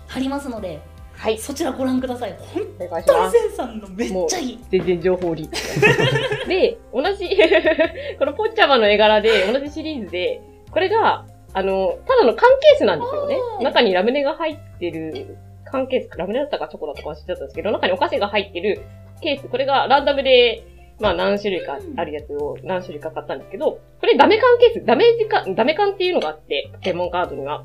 [0.08, 0.80] 貼りますので
[1.16, 1.38] はい。
[1.38, 2.84] そちらご覧ください本当
[3.24, 3.30] に。
[3.30, 5.48] センさんのめっちゃいい全然情報リ。
[6.46, 7.28] で、同じ、
[8.18, 18.82] このポッチャマの絵柄で、同じシリーズで、これが、あの、ただの缶ケースなんですよね中にラムネが入ってる、缶ケース、ラムネだったかチョコだったか忘れちゃったんですけど、中にお菓子が入ってる
[19.22, 20.62] ケース、これがランダムで、
[21.00, 27.64] まあ何種類かあるやつを何種類か買ったんですけど、これダメ缶ケース、ダメージか、ダメ缶っていうのがあって、ポケモンカードには。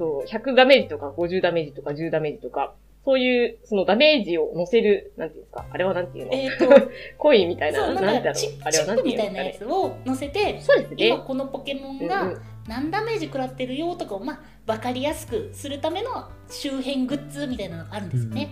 [0.00, 5.66] と100ダメージとか50ダメージとか10ダメージとか、そういう、そのダメージを乗せる、なんていうんですか？
[5.70, 6.32] あれはなんていうの？
[6.34, 6.66] えっ、と
[7.18, 11.18] コインみたいな、なだろうなんんかチあれはなんてチップみたいうのあれいなやつを載せてそうですね今。
[11.18, 12.32] このポケモンうんうんが
[12.68, 14.40] 何ダメージ食らってるよとかを、まあ、
[14.72, 16.10] 分かりやすくするための
[16.48, 18.48] 周辺グッズみたいなのがあるんですよね。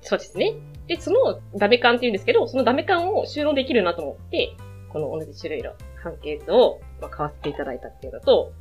[0.00, 0.54] そうですね。
[0.86, 4.52] で、そのダメ缶っていうんですけど、そのダメ缶を収納できるなと思って、
[4.92, 8.52] この同じ種類の缶ケースを、まあ、買わせていただいたっていうのと、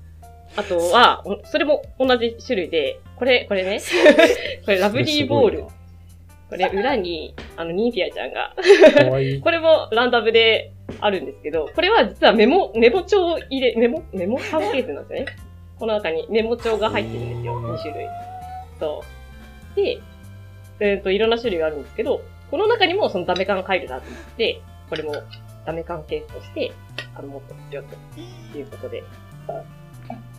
[0.56, 3.80] あとは、おそれも同じ種類で、これ、これね、
[4.66, 5.64] これラブリーボール。
[6.50, 9.40] これ裏に、あの、ニンフィアちゃんが、いい。
[9.42, 15.36] これもランダムであるんですけど、これは実はメモ、メモ帳入れ、メモ、メモ缶ケースなんですよね。
[15.80, 17.54] この中にメモ帳が入ってるんですよ。
[17.62, 18.06] 2種類。
[18.80, 19.02] そ
[19.74, 19.76] う。
[19.76, 20.00] で、
[20.82, 25.14] えっ、と、いろんな種類があるんですけど、この中にもそのダメ缶入るなと思って、これも
[25.66, 26.74] ダメ缶ケースとして、
[27.16, 27.84] あの、持ってますよ、
[28.54, 29.04] ということで。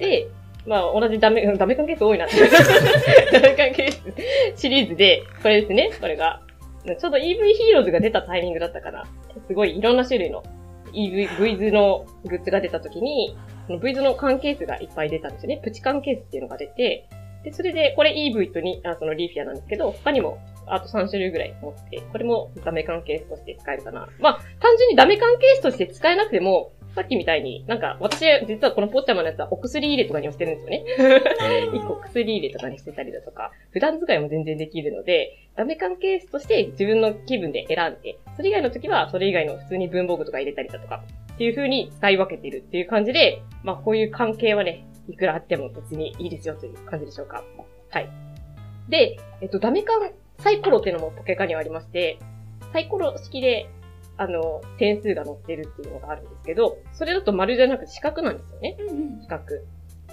[0.02, 0.28] で、
[0.66, 2.36] まあ、同じダメ、ダメ缶ケース多いなって。
[3.32, 6.40] ダメ缶ケースシリーズで、これですね、これが。
[6.84, 9.04] ちょうど EV ヒーローズが出たタイミングだったかな。
[9.46, 10.42] すごいいろんな種類の
[10.92, 13.36] EV、V ズのグッズが出た時に、
[13.66, 15.60] その V ズの缶ケースがいっぱい出たんですよね。
[15.62, 17.08] プチ缶ケースっていうのが出て、
[17.44, 24.08] で、それで、これ EV とに、あそのリーフィアなんですけど、他にも、あと3種類ぐらい持って、これもダメ缶ケースとして使えるかな。
[24.20, 30.84] まあ、単純にダメ缶ケースとして使えなくても、さっきみたいに、なんか、私、実はこのポッチャマのやつはお薬入れとかにもしてるんですよね。
[31.74, 41.02] 一個薬入れとかにしてたりだとか、普段使いも全然できるので、ダメ缶ケースとして自分の気分で選んで、それ以外の時はそれ以外の普通に文房具とか入れたりだとか、
[41.34, 47.42] っていう風に使い分けてるっていう感じで、まあこういう関係はね、いくらあっても別にいいですよという感じでしょうか。
[47.90, 48.08] はい。
[48.88, 52.18] で、えっと、ダメ缶サイコロっていうのもポケカにはありまして、
[52.72, 53.68] サイコロ式で、
[54.16, 58.76] あの、点数が載ってるっていうのがあるんですけど、それだと丸じゃなくて四角なんですよね。
[58.80, 59.44] うんうん四角。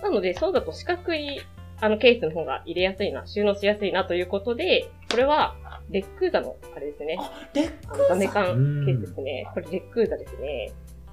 [0.02, 1.42] なので、そうだと四角い、
[1.82, 5.56] あの、ケースの方が入れやすいな、収納しやすいなということで、これは、
[5.90, 7.18] レックーザの、あれですね。
[7.20, 9.48] あレッあのダメクーザ缶ケースですね。
[9.54, 10.72] これレックーザですね。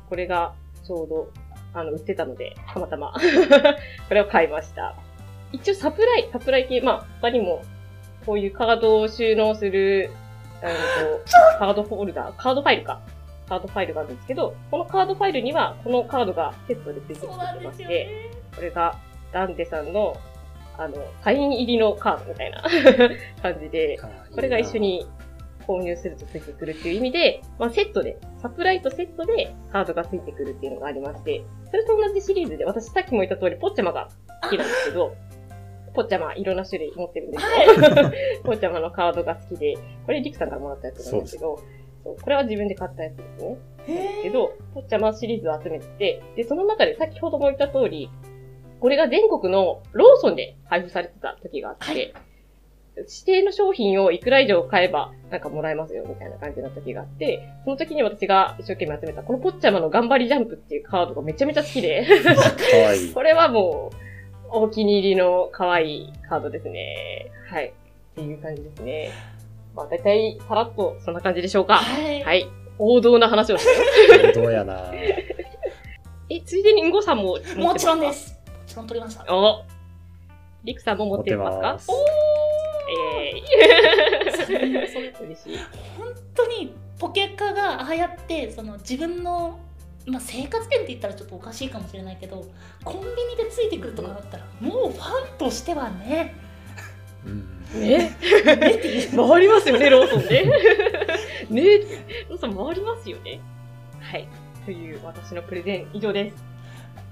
[0.09, 0.55] これが、
[0.87, 1.33] ちょうど、
[1.73, 3.13] あの、売ってたので、たまたま、
[4.09, 4.95] これを買いました。
[5.53, 7.63] 一応サプライ、サプライ系、まあ、他にも、
[8.25, 10.11] こういうカードを収納する、
[10.67, 13.01] あの、カードフォルダー、カードファイルか。
[13.49, 18.09] カードファイルがあるんですけど、このカードファイルには、このカードがセットでついてきてまして、ね。
[18.55, 18.99] これが、
[19.33, 20.17] ダンテさんの、
[20.77, 22.63] あの、サイン入りのカードみたいな
[23.43, 23.99] 感じで、
[24.35, 25.07] これが一緒に
[25.67, 34.09] 購入するとついてくるっていう意味で、まあセットで、サプライとセットでカードがついてくるっていうのがありまして、それと同じシリーズで、私さっきも言った通り、ポッチャマが
[34.43, 35.15] 好きなんですけど、
[35.97, 37.51] ポッチャマいろんな種類持ってるんですよ。
[38.45, 41.57] ポッチャマのカードが好きで、これリクさんからもらったやつなんですけど、
[42.05, 43.57] そうこれは自分で買ったやつですね。
[43.89, 48.11] へけど、ポッチャマシリーズを集めてて、で、その中で先ほども言った通り、
[48.79, 52.13] これが全国のローソンで配布されてた時があって、はい
[52.97, 63.13] 指定の商品をいくら以上買えばなんかもらえますよみたいな感じの時があって、その時に私が一生懸命集めたこのポッチャマの頑張りジャンプっていうカードがめちゃめちゃ好きで、かわいい。
[63.15, 64.06] これはもう
[64.51, 67.31] お気に入りの可愛いカードですね。
[67.51, 67.67] はい。
[67.69, 67.73] っ
[68.15, 69.11] ていう感じですね。
[69.75, 71.77] まあ大体さらっとそんな感じでしょうか。
[71.77, 72.23] はい。
[72.23, 72.47] はい。
[72.79, 73.67] 王道な話をし
[74.23, 74.93] てどうやな
[76.29, 77.63] え、ついでにんごさんも持ってますか？
[77.65, 78.13] もちろんで。
[78.13, 78.33] す。
[78.35, 79.25] もちろん取りました。
[79.35, 79.63] お
[80.65, 81.63] りくさんも持持ってますか？
[81.75, 81.89] ます。
[82.89, 85.59] えそれー、嬉しい。
[85.99, 89.59] 本当にポケカがああやってその自分の、
[90.07, 92.47] まあ、生活圏って言ったらちょっとおかしいかもしれないけど
[92.85, 96.35] コンビニでついてくるとかだったらもうファンとしてはね
[97.27, 97.81] うん。
[97.81, 97.99] ね？
[97.99, 100.45] ねっていう回りますよね、ローソンね。
[101.51, 101.79] ね？
[102.29, 103.41] ローソン回りますよね。
[104.01, 104.29] はい。
[104.65, 106.45] という私のプレゼン以上です。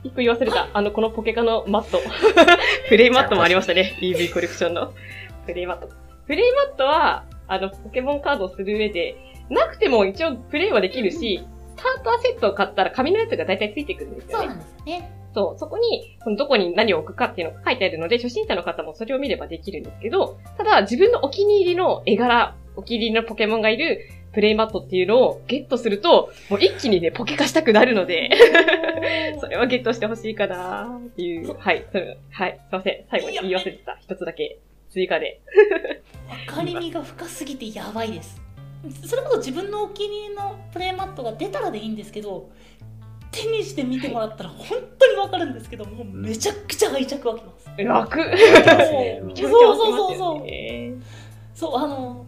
[0.05, 0.69] 一個言い忘れた。
[0.73, 1.99] あの、このポケカのマット。
[2.89, 3.97] プレイマットもありましたね。
[4.01, 4.93] EV コレクションの。
[5.47, 5.89] プレイマット。
[6.27, 9.17] プレイマットは、あの、ポケモンカードをする上で、
[9.49, 14.55] なくても一応プレイはできるし、スターターセットを買ったら紙のやつが大体ついてくるんですよねそうな。
[14.55, 28.31] んですよねそう、そこに、このどこに何を置くかっていうのが書いてあるので、初心者の方もそれを見ればできるんですけど、ただ自分のお気に入りの絵柄、お気に入りのポケモンがいるプレイマットっていうのをゲットすると、もう一気にね、ポケ化したくなるので、
[29.41, 31.57] それはゲットしてほしいかなっていう。
[31.59, 33.05] はい、それはい、すいません。
[33.11, 33.99] 最後に言い忘れてた。
[34.01, 34.59] 一つだけ
[34.91, 35.41] 追加で。
[36.47, 38.44] 分かりみが深すぎてやばいです
[39.07, 42.51] それこそ自分のお気に入りのプレイマットが出たらでいいんですけど
[43.31, 47.69] 手にして見てもらったら本当に分かるんですけどもうめちゃくちゃ愛着湧きます。
[47.77, 49.21] 楽湧きますね。
[49.25, 50.93] めちゃめちゃ湧きますよそうね。
[51.55, 52.27] そうあの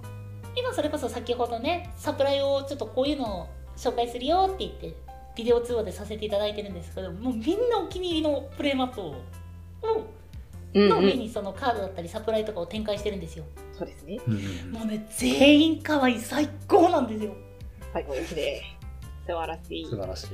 [0.56, 4.94] 今それこそ先ほどねサプライをちょっとこういうのを紹介するよって言って
[5.36, 9.16] ビデオ通話でさせていただいてるんですけどもうみんなお気に入りのプレイマットを。
[10.76, 13.44] の上にそのカードだったりサプライとかを展開してるんですよ。
[13.72, 14.18] そうですね。
[14.26, 17.34] うんもうね全員可愛い最高なんですよ。
[17.92, 18.62] 最後ですね。
[19.26, 19.84] 素晴らしい。
[19.86, 20.26] 素晴らし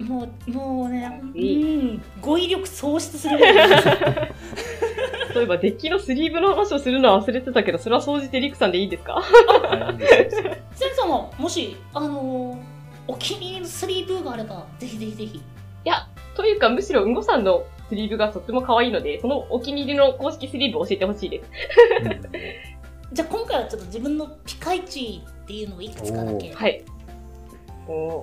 [0.00, 0.02] い。
[0.02, 1.56] もうもうねうい。
[1.94, 3.38] ん語彙力喪失する
[5.32, 9.22] そういえばデッキのスリーブの話をするのは忘れてたけど、それは総じてリクさんでいいですか？
[10.74, 12.58] センさんももしあのー
[13.08, 15.38] お気に入りのスリーブーがあればぜひぜひぜひ。
[15.38, 15.40] い
[15.84, 16.06] や、
[16.36, 21.50] というかむしろうんごさんのスリーブがとっても可愛いので、そのお気に入りの公式スリーブを教えてほしいです。
[22.02, 22.08] う
[23.12, 26.82] んじゃあ今回はちょっと自分のピカイチっていうのをいくつかだけはい。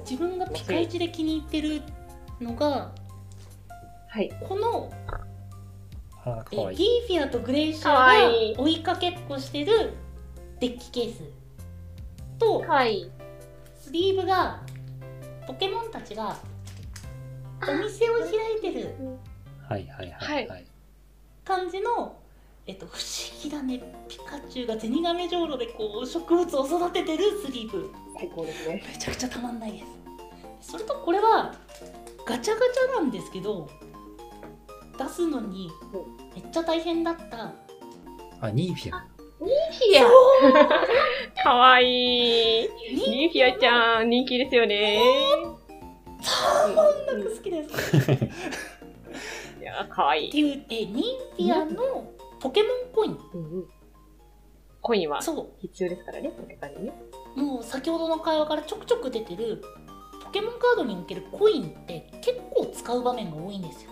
[0.10, 1.84] 自分がピカイチで気に入ってる
[2.42, 2.92] のが
[4.08, 4.32] はい。
[4.48, 4.92] この
[6.26, 6.76] あ、いい。
[6.76, 9.94] ギーフィアとグレイシャーが追いかけっこしてる
[10.60, 11.22] デッキケース
[12.40, 13.12] と可愛い。
[13.80, 14.64] スリーブが
[15.46, 16.36] ポケモンたちが
[17.62, 18.96] お店を開いてる
[19.70, 20.66] はいはいはいはい。
[21.46, 22.18] 感じの、
[22.66, 23.00] えっと、不思
[23.44, 28.84] 議だねピカチュウがゼニガメじょうろでこう植物を育ててるスリーブ最高ですね。
[28.88, 29.80] めちゃくちゃたまんないで
[30.62, 31.54] すそれとこれは
[32.26, 33.70] ガチャガチャなんですけど
[34.98, 35.70] 出すのに
[36.36, 37.54] めっちゃ大変だった
[38.42, 39.06] あ、ニーフィア。
[39.42, 39.52] ニー
[40.02, 42.70] フィアかわいい。
[42.94, 45.02] ニーフィアちゃん、人気ですよね。
[46.22, 47.70] サーモンなく好きです
[49.60, 50.30] いや、かわいい。
[50.30, 51.04] っていう、えニン
[51.36, 53.66] フィアのポケモンコインうんうん
[54.82, 56.94] コインはそ必要ですからね、ポケカにね。
[57.36, 59.62] うもう先ほどの会話からちょくちょく出てる
[60.24, 63.92] ポケモンカードにおけるコインって結構使う場面が多いんですよ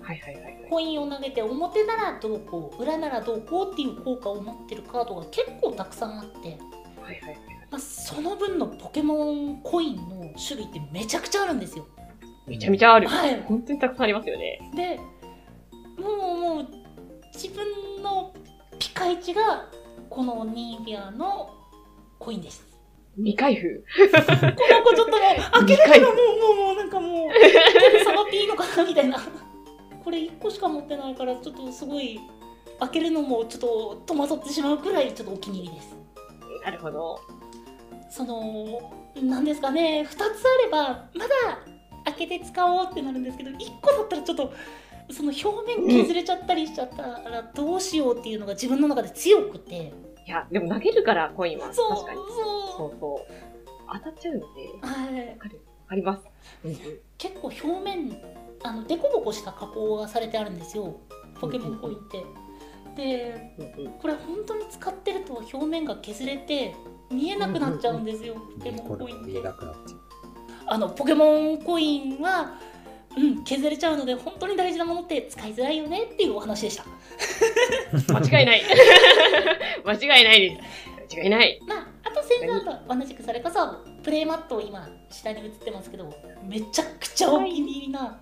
[0.00, 0.66] はいはいはいはい。
[0.70, 6.56] コインを投げて表ならどうこう裏ならどうこうっていう効果を持ってるカードが結構たくさんあって、
[7.02, 7.38] はいはいはい。
[7.70, 11.86] まあ、その分のポケモンコインの種類ってめちゃくちゃあるんですよ
[12.48, 13.08] めちゃめちゃある。
[13.08, 14.60] はい本当にたくさんありますよね。
[14.74, 15.00] で
[16.02, 16.16] もう
[16.56, 16.66] もう
[17.34, 18.32] 自分の
[18.78, 19.66] ピカイチが
[20.08, 21.50] このニーフィアの
[22.18, 22.66] コインです
[23.16, 23.84] 未開封。
[24.10, 29.18] この子ちょっともう開けるのもうもうもうなんかもう 手で触っていいのかなみたいな
[30.04, 32.20] これ1個しか持ってないからちょっとすごい
[32.80, 35.96] 開けるのもちょっと戸惑ってしまうくらいちょっとお気に入りです
[36.64, 37.20] なるほど。
[38.10, 38.80] その
[39.20, 40.24] なんですかね2つあ
[40.64, 41.58] ればまだ
[42.12, 44.52] 開けて使おうってなるんですけど1個だったらちょっと
[45.10, 49.92] その表面削れちゃったりしちゃったらどうしようっていうのが自分の中で強くて
[50.26, 51.72] いや、でも投げるから、コインは。
[51.72, 52.18] そう確かに。
[52.18, 53.32] そそうそう。
[53.90, 55.60] 当たっちゃうので、うはいわかる。
[55.88, 56.24] あります。
[56.62, 56.76] うんうん。
[57.16, 58.14] 結構表面
[58.62, 61.00] あのデコボコした加工がされてあるんですよ
[61.40, 62.24] ポケモンコインって。
[62.96, 66.74] でうんうんこれ本当に使ってると表面が削れて
[67.10, 69.94] 見えなくなっちゃうんですよ、ポケモンコインって見えなくなって
[70.68, 72.58] あのポケモンコインは、
[73.16, 76.84] うん、削れちゃうので本当に大事なものって使いづらいよねっていうお話でした
[78.12, 78.62] 間違いない。
[79.84, 80.56] 間違いないで
[81.08, 81.16] す。
[81.16, 81.60] 間違いない。
[81.66, 88.20] まああとセンサーと同じくそれこそプレイマット今下に映ってますけどめちゃくちゃお気に入りな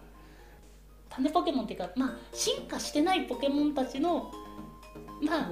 [1.10, 4.32] 種ポケモンっていうかまあ進化してないポケモンたちの
[5.22, 5.50] まあ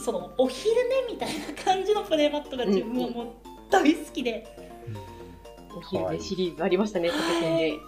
[0.00, 0.74] そのお昼
[1.08, 3.26] 寝みたいな感じのプレイマットが自分はもう
[3.70, 4.46] 大好きで、
[5.78, 7.78] お昼寝シリーズありましたね、ポケセンで。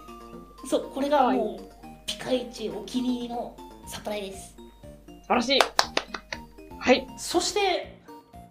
[0.67, 1.69] そうこれがもう
[2.05, 3.55] ピカイチお気に入りの
[3.87, 4.55] サプライです
[5.07, 5.59] 素晴らしい。
[6.79, 7.07] はい。
[7.17, 7.99] そして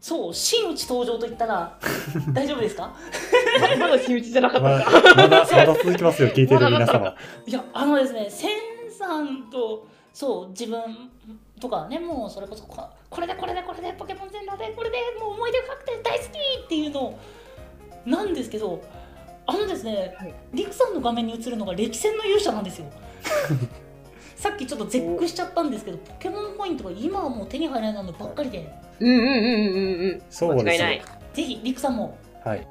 [0.01, 1.79] そう真打ち登場といったら
[2.33, 2.95] 大丈夫ですか？
[3.61, 4.85] ままだ真打ちじゃなかったまんだ。
[4.85, 7.15] だまだまだ続きますよ聞いてる皆様
[7.47, 11.11] いやあのですねセンさんとそう自分
[11.61, 17.19] とかねもうそれこそここれでこれでこれでポケモンゼンダーでこれでもう思い出深くて大好きっていうの
[18.07, 18.81] なんですけど
[19.51, 20.35] あのですね、はい。
[20.55, 22.87] リクさんの画面に映るのが歴戦の勇者なんですよ。
[24.37, 28.73] さっきちょっと絶句しちゃったんですけどポケモンコインとか今はもう手に入らないのばっかりで。
[29.01, 30.23] うんうんうんうんうん。
[30.31, 30.65] そうですよ。
[30.65, 31.03] 間違いない。
[31.35, 32.17] ぜひリクさんも。
[32.45, 32.67] はい。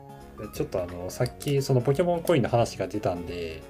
[0.53, 3.61] ちょっとあのさっきそのポケモンコインの話が出たんで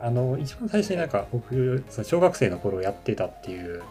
[0.00, 3.82] あの一番最初になんか僕その小学生の頃やってたっていう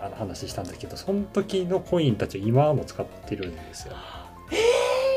[0.00, 3.94] あの話したんですけどその時のコインたちを今も使ってるんですよ。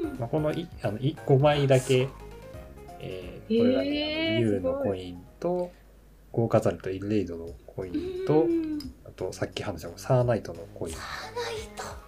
[0.04, 0.20] うん。
[0.20, 2.08] まあ、このいあのい5枚だけ、
[3.00, 5.72] えーこれがね、U のコインと
[6.32, 8.80] 豪華ザルとイレイドのコインとうん。
[9.06, 10.94] あとさっき話したサーナイトのコイン。
[10.96, 12.06] サーナイト。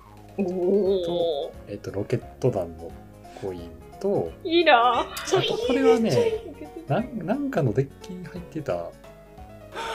[1.67, 2.91] えっとロケット弾の
[3.41, 4.99] コインといいな。
[4.99, 6.11] あとこれはね
[6.87, 8.89] なんなんかのデッキに入ってた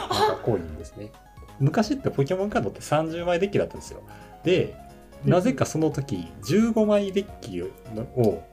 [0.09, 1.11] なんかコインですね。
[1.59, 4.01] 昔ってポケモンカードって30枚デッキだったんですよ。
[4.43, 4.75] で
[5.23, 7.67] なぜかその時15枚デッキを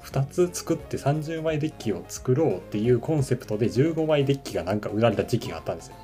[0.04, 5.96] 2つ作って30枚デッキを作ろうっていうコンセプトで15枚デッキがなんか売られた時期があったんですよ。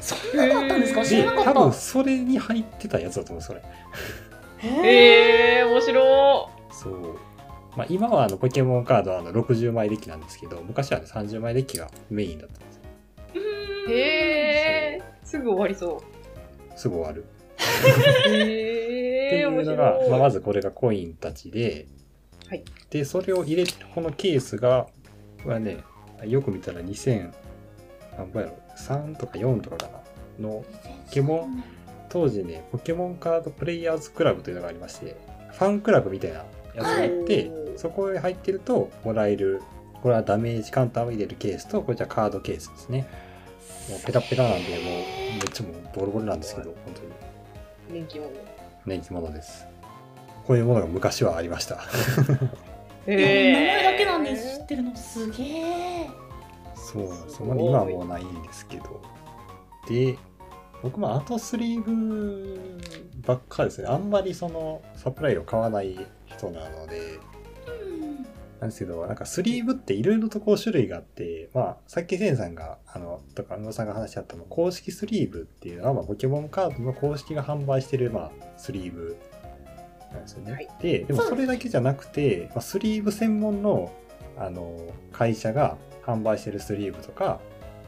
[0.00, 1.04] そんなのあったんですか？
[1.04, 3.62] 知でらなか多分ったそれに入ってたやつだと思うそれ。
[4.62, 7.18] ええー、面白そう。
[7.76, 12.75] まあ今はあのポケモンカードはあの60枚デッキなんですけど昔はね30枚デッキがメインだったんです。
[13.88, 15.26] へえー。
[15.26, 16.02] すぐ終わりそ
[16.76, 17.24] すぐ終わる。
[18.28, 18.30] う。
[18.30, 19.98] へっていうのが。
[20.08, 21.86] まあ、まずこれがコインたちで、
[22.48, 22.64] はい。
[22.90, 24.86] でそれを入れてこのケースが
[25.44, 25.78] はね
[26.24, 27.32] よく見たら2000
[28.16, 28.58] 何倍やろ。
[28.76, 30.00] 3とか4とかかな。
[30.38, 30.64] の
[31.06, 31.64] ポケモン
[32.08, 35.16] 当時ねポケモンカードプレイヤーズクラブというのがありまして
[35.52, 36.44] ファンクラブみたいな
[36.74, 37.78] やつがあって、はい。
[37.78, 39.62] そこへ入ってるともらえる
[40.02, 43.08] これはダメージカウンターを入れるケースとこれじゃカードケースですね
[43.88, 44.82] もうペタペタなんでもう
[45.32, 47.02] めっちゃもうボロボロなんですけど本当
[47.94, 48.00] に。
[48.00, 48.30] 人気者。
[48.84, 49.66] 人気者です。
[50.46, 51.74] こういうものが昔はありました。
[53.06, 56.10] いやへ名前だけなんです知ってるのすげえ
[56.74, 59.02] そうなんですまあ今はもうないんですけど。
[59.88, 60.18] で
[60.82, 62.80] 僕も後スリーブ
[63.24, 63.88] ばっかですね。
[63.88, 65.96] あんまりそのサプライを買わない
[66.26, 67.18] 人なので。
[67.68, 68.26] うん
[68.60, 79.16] なんですけどなんかスリーブっていろいろとこう種類があってまあさっきセンさんがあのとか野田さんが話し合ったの公式スリーブっていうのは、まあ、ポケモンカードの公式が販売してる、まあ、スリーブ
[80.12, 80.52] なんですよね。
[80.52, 80.68] はい。
[80.80, 83.92] ででもそれだけじゃなくて、まあ、スリーブ専門の
[84.38, 84.76] あの
[85.12, 87.40] 会社が販売してるスリーブとか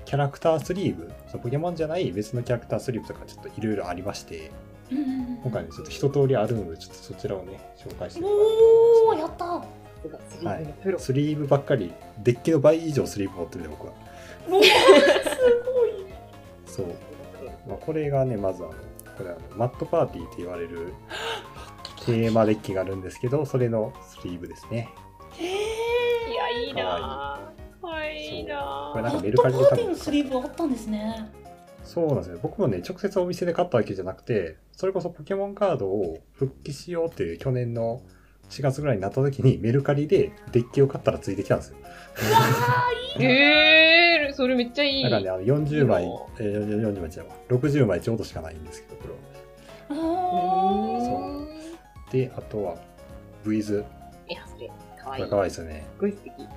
[0.07, 4.51] キャラクタースリーブそうポケモンじゃない別のキャラクタースリーブとかちょっといろいろありまして
[4.91, 9.65] うん今回ねちょっと一通りあるのでちょっとそちらをね紹介していこおおやったさ
[10.03, 10.97] すがスリーブのプロ。
[10.97, 11.01] う。
[11.01, 13.93] スリーブばっかりデッキの倍以上スリーブ持ってるね僕は。
[14.49, 14.71] うわーす
[15.65, 16.07] ごい。
[16.67, 16.87] そう、
[17.69, 20.93] まあ、これがねまずあのこれはあのマットパーティーって言われる
[22.07, 22.33] テー。
[22.33, 24.89] マデッキがあるんですけどそれのスリーブですね。
[25.33, 27.87] へえいや、いいなぁ。
[27.87, 28.93] はい、いいなぁ。
[28.93, 31.31] これなんかメルカリで多分トパーティーのスリーブあったんですね
[31.85, 32.39] そうなんですよ。
[32.43, 38.03] 僕もね直接お店で買ったわけじゃなくてそれこそポケモンカードを復帰しようっていう去年の
[38.51, 41.77] 4月ぐらいになった時にメルカリでデッキを買ったらついてきたんですよ。
[41.81, 43.27] うわーいい。
[43.27, 45.03] ええー、それめっちゃいい。
[45.03, 46.05] だからねあの40枚
[46.39, 47.37] えー、40枚違うわ。
[47.49, 49.21] 60枚ちょうどしかないんですけどこれは
[49.91, 52.13] あそう。
[52.13, 52.77] であとは
[53.45, 53.85] ブイズ。
[54.29, 54.71] いや、それ、
[55.03, 55.25] かわいい。
[55.25, 55.87] これすかわいいですよね。
[55.97, 56.33] っごい素敵。
[56.35, 56.49] すっ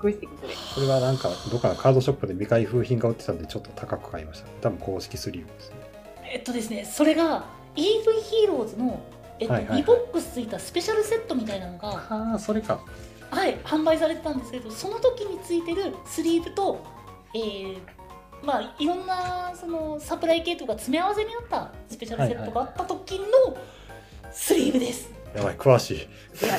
[0.00, 0.54] ごい素敵、それ。
[0.74, 4.46] これはなんかどっかのカードショップで未開封品が売ってたんでちょっと高く買いました。
[4.60, 5.76] 多分公式スリーブですね。
[6.32, 7.44] えっとですねそれが
[7.76, 7.82] EV
[8.22, 9.00] ヒーローズの
[9.42, 12.80] えっと、はいはいはい e ボックスついたスペシャルセットみたいなのが、ああそれか
[13.30, 16.84] はい、販売されてたんですけどその時についてるスリーブと
[17.34, 17.78] えー
[18.44, 23.24] まあいろんなそのサプライ系とか詰め合わせになったスペシャルセットがあった時の
[24.32, 25.10] スリーブです。
[25.34, 26.08] やばい、詳しい。
[26.42, 26.56] レア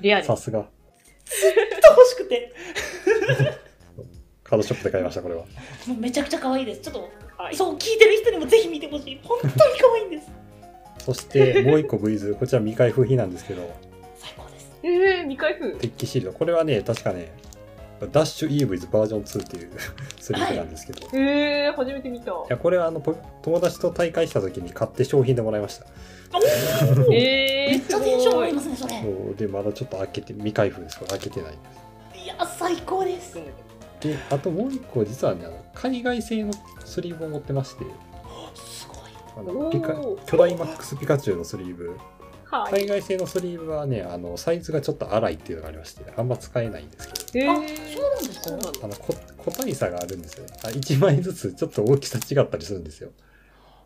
[0.00, 0.58] レアですさすが。
[0.58, 2.52] 欲しくて
[4.44, 5.42] カードショップで買いました、これは。
[5.86, 6.80] もうめちゃくちゃ可愛いです。
[6.82, 9.20] ちょっと、はいそう聞いてる人にもぜひ見てほしい。
[9.22, 10.30] 本当に可愛いんです。
[11.00, 13.62] そして、もう一個 V ズ、こちら未開封品なんですけど、
[14.16, 14.70] 最高です。
[14.82, 16.38] えー、未開封デッキシールド。
[16.38, 17.32] これはね、確かね、
[18.12, 19.70] ダッシュ EVs バージョン2っていう
[20.20, 25.86] スリーブなんですけど、い、えー、初めて見たや、これはあの、ポ友達と大会した時に買って商品でもらいました。
[27.12, 29.02] えー、めっちゃテンション上がりいますね、それ。
[29.02, 30.98] そうで、まだちょっと開けて、未開封です。
[30.98, 32.24] これ開けてないです。
[32.24, 33.38] いや、最高です。
[34.00, 36.52] で、あともう一個、実はね、あの海外製の
[36.84, 37.84] スリーブを持ってまして。
[39.36, 39.94] あのピカ
[40.26, 41.96] 巨大マックスピカチュウのスリーブ。
[42.44, 42.72] はい。
[42.80, 47.56] 海外製のスリーブはね、あの、サイズがちょっと荒いっていうのがありまして、あんま使えないんですけど、えあ、ー、
[47.96, 48.40] そうなんです
[48.80, 48.84] か？
[48.84, 50.52] あの、こ個体差があるんですよね。
[50.64, 53.10] あ1枚ずつちょっと大きさ違ったりするんですよ。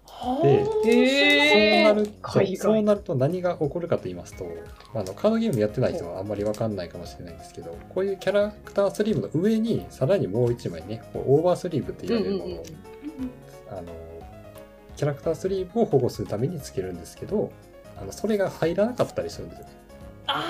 [0.07, 4.47] はであそうなると、そうなると何が起こるかと言いますと、
[4.95, 12.65] あの、カードゲームやってない人はあんまりわかんないかもしれないんですけど、こういうキャラクタースリーブの上に、さらにもう1枚ね、オーバースリーブって言われるものを、うんうんうん
[13.71, 13.83] あの、
[14.97, 17.51] キャラクタースリーブを保護するためにつけるんですけど、
[18.01, 19.73] あの、それが入らなかったりするんですよね。
[20.27, 20.43] あ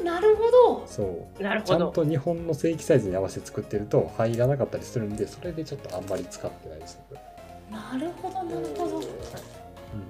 [0.00, 0.86] ー、なるほど。
[0.86, 1.42] そう。
[1.42, 1.78] なるほど。
[1.78, 7.22] ちゃんと日本の正規サイズに合わせて作ってると入らなかったりするんで、それでちょっとあんまり使ってないですね。
[7.70, 8.96] なるほど、なるほど。
[8.98, 9.02] うん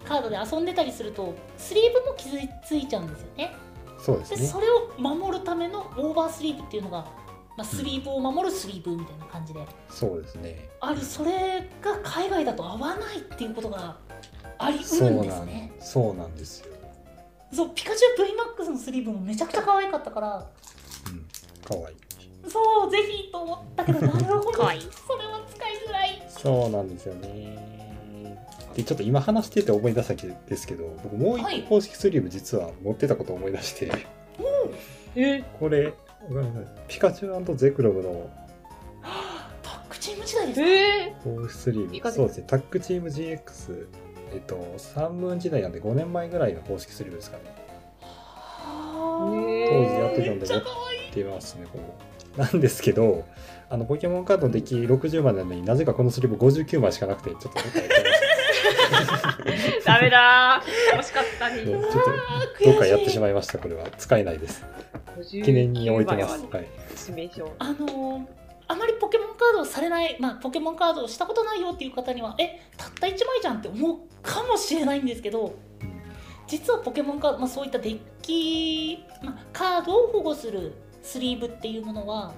[0.07, 3.53] カードで遊んでたりすると、スリーブも傷ついちゃうんですよね。
[3.99, 4.47] で、そうですね。
[4.47, 7.07] それを守るためのオーバースリーブっていうのが、
[7.61, 10.71] まあ、スリーブを守るスリーブみたいな感じで、そうですね。
[10.81, 13.99] あり、それが海外だと合わないっていうことが
[14.57, 15.71] ありうるんですね。
[15.79, 16.75] そうなんですよ。
[17.53, 21.69] そう、ピカチュウ VMAX のスリーブもめちゃくちゃ可愛かったから、うん。
[21.69, 21.97] かわいい。
[22.49, 24.53] そう、ぜひと思ったけど、 なるほど。
[24.53, 26.27] 可愛いそれは使いづらい。
[26.31, 28.39] そうなんですよね。
[28.75, 33.93] で、ちょっと今話してて思い出したんですけど、僕もうはい一個公式スリーブ実は持ってたことを思い出して、
[35.15, 35.45] え？
[35.59, 35.93] これ、
[36.87, 38.31] ピカチュウゼクロブの
[39.62, 40.64] タッグチーム時代でー、すか？
[40.64, 43.87] え公式スリーそうですね、タッグチーム GX、
[44.33, 47.43] えっと、サンムーン時代なんで5年前ぐらいの公式スリーブですかね。
[48.01, 51.95] 当時やってたんでめってますね、ここ。
[52.37, 53.24] なんですけど、
[53.68, 58.30] あの、ポケモンカードのデッキ60枚なのになぜかこのスリーブ59枚しかなくて、ちょっとどっかやっちゃいまー、
[59.84, 60.97] ダメだー。
[60.97, 61.51] 欲しかった。
[61.51, 63.18] ねちょっとどっかやってしい。
[63.18, 63.86] まいました、これは。
[63.97, 64.64] 使えないです。
[65.18, 66.43] 59記念に置いてます。
[66.43, 67.55] 枚ははい。
[67.59, 68.26] あのー
[68.70, 76.01] あまりポケモンカードをされない、まあ、ポケモンカードをしたことないよっていう方には、え、たった1枚じゃんって思うかもしれないんですけど、うん
[76.51, 82.34] 実はポケモンカード、まあ、そういったデッキ、まあ、カードを保護するスリーブっていうものは、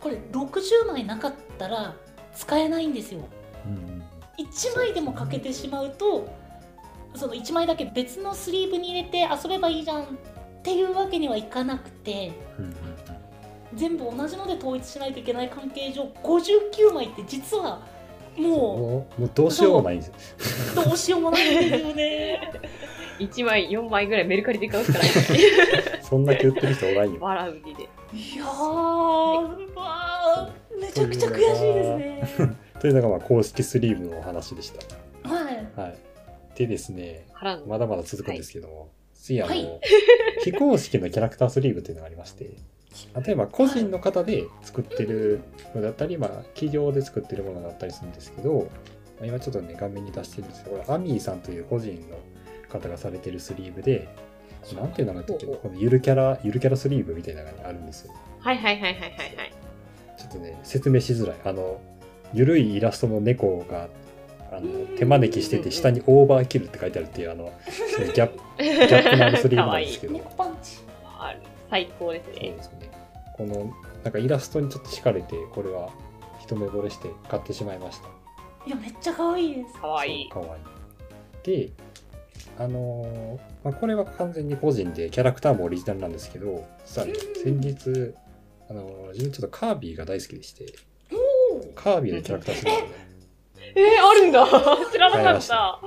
[0.00, 1.96] これ60枚なかったら
[2.34, 3.22] 使えないんですよ。
[4.42, 6.28] うん1枚でも欠けてしまうと
[7.14, 10.06] その1枚だけ別のスリーブに入れて遊べばいいじゃんっ
[10.62, 12.32] ていうわけにはいかなくて
[13.74, 17.80] 全部同じので統一しないといけない関係上59枚って実は
[18.36, 20.06] ももう、もうどうしようもないんで
[20.38, 22.52] すどうしようもないんですよね。
[23.20, 25.08] 1枚、4枚ぐらいメルカリで買うしかない。
[26.02, 27.18] そんだけ売ってる人おらんよ。
[27.20, 27.82] 笑うにで。
[27.82, 32.56] いやー、わーめちゃくちゃ悔しいですね。
[32.82, 34.72] というのが、まあ、公式スリーブのお話でし
[35.22, 35.66] はい。
[35.76, 35.82] た。
[35.82, 35.98] はい。
[36.56, 37.26] でですね。
[37.68, 39.80] まだまだ続くんですけども、次あの、はい
[40.42, 42.50] 非公式のキャラクタースリーブっていうのがありまして、
[43.24, 45.40] 例えば個人の方で作ってる
[45.76, 48.68] のだったり、まあ企業で作ってるものだったりするんですけど、
[49.20, 52.18] まあ今ちょっとね、画面に出してるんですけど、これアミーさんという個人の
[52.68, 54.08] 方がされてるスリーブで、
[54.74, 55.46] なんていう名前だっけ？
[55.46, 58.12] ほうほこのゆるキャラ、ゆるキャラスリーブみたいなのがあるんですよ。
[58.40, 59.52] はいはいはいはいはいはい。
[60.18, 61.36] ちょっとね、説明しづらい。
[61.44, 61.80] あの、
[62.34, 63.88] ゆるいイラストの猫が、
[64.50, 67.52] あの、手招きしてて、下にオーバーキルって書いてあるっていう、あの、
[68.14, 70.78] ギャップ、ギャップのあるスリーブなんですけど、猫パンチ。
[71.18, 72.34] ある最高ですね。
[72.50, 72.90] ですね。
[73.36, 73.72] この、
[74.04, 75.90] なんかイラストにちょっと惹かれて、これは
[76.40, 78.08] 一目惚れして買ってしまいました。
[78.66, 79.80] いや、めっちゃ可愛いです。
[79.80, 80.28] かわいい。
[80.32, 81.66] そうかわいい。
[81.66, 81.70] で、
[82.58, 88.14] あのーまあ、これは完全に個人で、キャラクターもオリジナルなんですけど、実はね、先日、
[88.68, 90.66] あのー自分ちょっとカービィが大好きでして、
[91.74, 92.78] カービィのキャラクターするね。
[93.74, 94.46] えー、あるんだ
[94.92, 95.46] 知らなかっ。
[95.46, 95.80] たは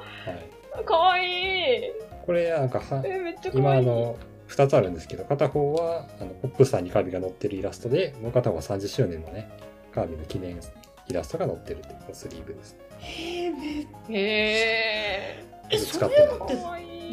[0.82, 0.84] い。
[0.86, 1.92] かわいい。
[2.26, 3.72] これ、なんかは、えー、めっちゃか今。
[3.74, 4.18] あの
[4.50, 9.50] 2つあるんですけど片方はあのポップスターにカービィが載ってるイラストでもう片方は30周年のね
[9.92, 10.60] カービィの記念
[11.08, 16.34] イラストが載ってるっていうスリーブですへーめっへえ、使そうってるー。
[16.34, 16.56] いうのって。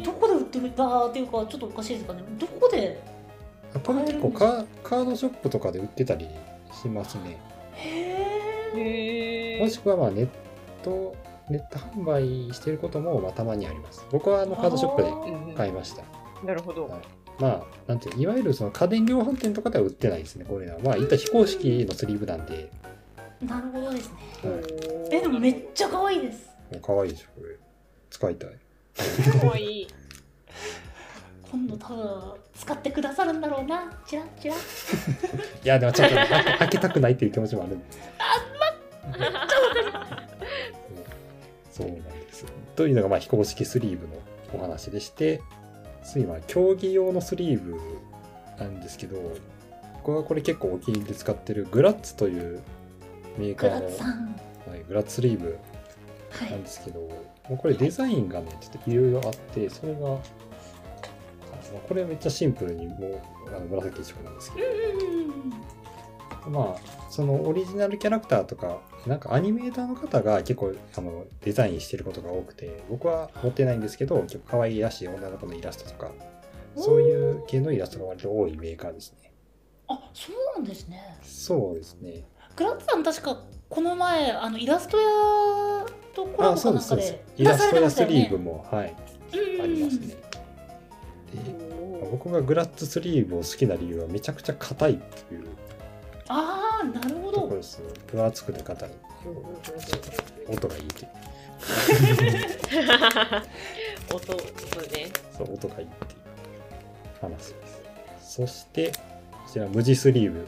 [0.03, 3.01] どこで売ってるんだっていうかちょっとおかしいですかねどこで
[3.83, 6.27] これ結構カカードショップとかで売ってたり
[6.83, 7.37] しますね
[9.59, 10.27] もしくはまあネッ
[10.83, 11.15] ト、
[11.49, 14.05] ネット販売してることもまあたまにあります。
[14.11, 16.03] 僕はあのカードショップでー買いました。
[16.45, 16.87] なるほど。
[16.87, 17.01] はい
[17.39, 20.77] まあ、なんていう、いわゆるその家電量販店とかでは売ってないですね、これは。
[20.83, 22.69] まあ、いった非公式のスリーブなんで、
[23.41, 24.63] なるほどですねはい
[25.11, 26.49] えでもめっちゃ可愛いです
[26.81, 27.57] 可愛いでしょ、これ。
[28.09, 28.49] 使いたい。
[29.39, 29.87] かわいい。
[31.51, 34.57] 今度多分使ってくださるんだろうなチラッチラッ
[35.63, 36.27] いや、でもちょっとね
[36.59, 37.85] 開けたくないっていう気持ちもあるんで。
[41.71, 42.45] そうなんです。
[42.75, 44.13] というのが、まあ、非公式スリーブの
[44.53, 45.41] お話でして、
[46.03, 47.79] 次は競技用のスリーブ
[48.59, 49.17] なんですけど、
[49.95, 52.61] 僕はこれ結構お気に入りで使ってるグラッツという
[53.37, 53.85] メーカグーの
[54.71, 55.57] はい、グラッツスリーブ
[56.29, 56.51] はい。
[56.51, 60.19] なんですけど、もうこれデザインがね、ちょっといろいろあって、それが、あ
[61.87, 65.82] これはめっちゃシンプルにもうあの紫一色なんですけど、うん
[66.49, 76.11] まあ、そのオリジナルキャラクターとか、なんかアニメーターの方が結構あのデザインしてることが多くて、僕は持ってないんですけど、結構可愛いらしい女の子のイラストとか、
[76.75, 79.31] そういう系のイラストが割と多いメーカーですね。
[79.87, 82.23] あそうなんですねそうですね。
[82.55, 87.41] グラッツさん確かこの前あのイラスト屋とコラあ、ボそうです、そうですかなんかで。
[87.43, 88.95] イラストやスリーブも、はい、
[89.33, 90.07] うんありますね。
[90.07, 90.15] で
[92.11, 95.47] 僕がグラッツスリーブを好きな理由はめちゃくちゃ硬いっていう
[96.27, 97.85] ああなるほどところですね。
[98.07, 98.89] 分厚くて硬い。
[100.47, 101.11] 音がいいっていう。
[104.13, 104.37] 音、そう
[104.91, 105.11] ね。
[105.37, 106.19] そう、音がいいっていう
[107.21, 107.67] 話で
[108.19, 108.35] す。
[108.35, 110.45] そして、こちら、無地スリーブ。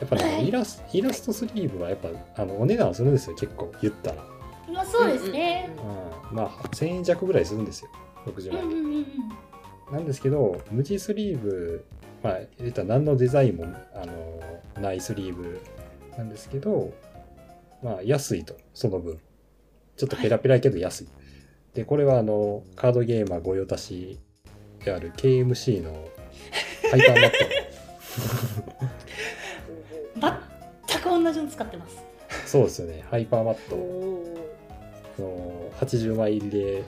[0.00, 2.08] やっぱね、はいイラスイラストスリーブはやっぱ
[2.42, 4.24] あのお値段するんですよ、結構言ったら。
[4.72, 5.70] まあそうですね
[6.30, 7.90] うん、まあ、1000円弱ぐらいするんですよ、
[8.26, 8.74] 60万で。
[8.74, 9.04] うんうんうんうん
[9.92, 11.84] なんですけど、無地スリーブ、
[12.24, 15.60] まあ、言ったら何のデザインもあのないスリーブ
[16.16, 16.90] なんですけど、
[17.82, 19.20] まあ、安いと、その分。
[19.98, 21.08] ちょっとペラペラやけど安い。
[21.74, 24.18] で、これはあの、カードゲーマー御用達
[24.82, 25.92] である KMC の
[26.90, 27.26] ハイパーマ
[30.22, 30.38] ッ
[30.88, 32.02] 全く同じの使ってますト。
[32.46, 33.04] そうですよね。
[33.10, 36.84] ハイパーマッおトーの80枚入りで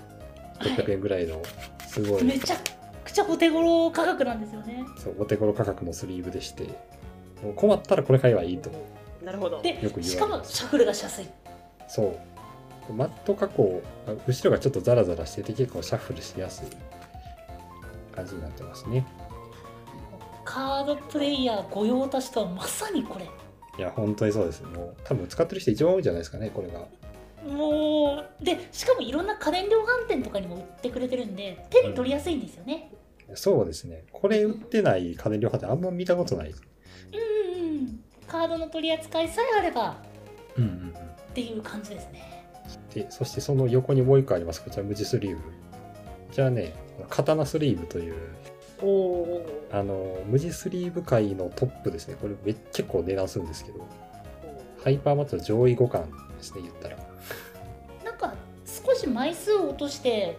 [0.60, 1.42] 600円ぐらいの、
[1.86, 2.76] すごい、めちゃく
[3.16, 6.64] ちゃお手頃価格なんですよねそうお手頃価格のスリーブでして、
[7.42, 8.70] もう困ったらこれ買えばいいと。
[9.24, 9.60] なるほど。
[9.62, 11.26] でよく言われますしかもシャッフルがしやすい
[11.88, 12.18] そ
[12.88, 12.92] う。
[12.92, 16.68] マット加工、あ後ろがちょっとザラザラしてて結構シャッフルしやすい
[18.14, 19.04] 感じになってますね。
[20.44, 23.24] カードプレイヤー御用達とはまさにこれ
[23.78, 24.62] いや、本当にそうです。
[24.62, 26.86] もう多分使ってる人一番多いんじゃないですかね、これが。
[27.50, 32.90] もうでしかもいろんな家電量販店とかにも売ってくれてるんで手に取りやすいんですよね
[33.34, 34.04] そうですね。
[34.12, 36.50] これ売ってない家電量販店あんま見たことない。
[36.50, 40.02] うんうんうんカードの取り扱いさえあれば
[40.56, 40.88] うんうんうん。
[40.90, 40.92] っ
[41.32, 42.44] ていう感じですね
[42.92, 44.62] で、そしてその横にもう一個あります。
[44.62, 45.36] こちら無地スリーブ。
[45.36, 45.42] こ
[46.32, 46.74] ちらね、
[47.08, 48.14] 刀スリーブという、
[48.82, 49.46] おお。
[49.70, 52.16] あの、無地スリーブ界のトップですね。
[52.20, 53.86] これめ結構値段するんですけど、
[54.82, 56.06] ハイパーマットの上位互換
[56.36, 56.96] ですね、言ったら。
[58.04, 60.38] なんか少し枚数を落として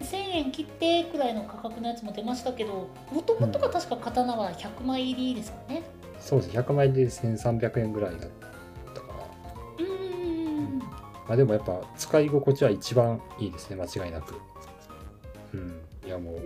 [0.00, 5.82] 1000円切ってくらいの価格のやつも出ましたけどもともとが確か刀は100枚入りですかね
[6.20, 6.56] そうです。
[6.56, 8.30] 100枚で1300円ぐらいだっ
[8.94, 9.14] たかな。
[9.78, 9.92] うんうん
[10.74, 10.84] うんま
[11.30, 14.34] あでもやっぱ使い心地は一番いいですね、間違いなく。
[15.54, 15.80] うん。
[16.06, 16.40] いやもう、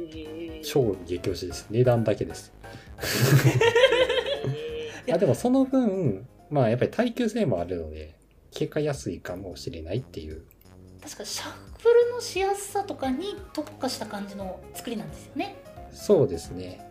[0.62, 1.66] 超激推しです。
[1.70, 2.52] 値段だけです。
[5.12, 8.14] あでもその分、まあやっぱり耐久性もあるので、
[8.50, 10.42] 結果安いかもしれないっていう。
[11.04, 15.56] 確かシャッフルのしやすさとかに特化した感じの作りなんですよね
[15.92, 16.84] そうですね。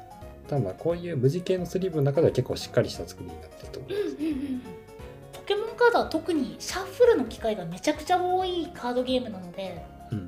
[0.47, 4.03] ただまあこういう無地系のスリーブの中では結構しっかりした作りになってると思います。
[4.03, 4.61] うんうんうん
[5.34, 10.26] ポケモンカードは特にシャッフルの機会がめちゃくちゃ多いカードゲームなのでうん。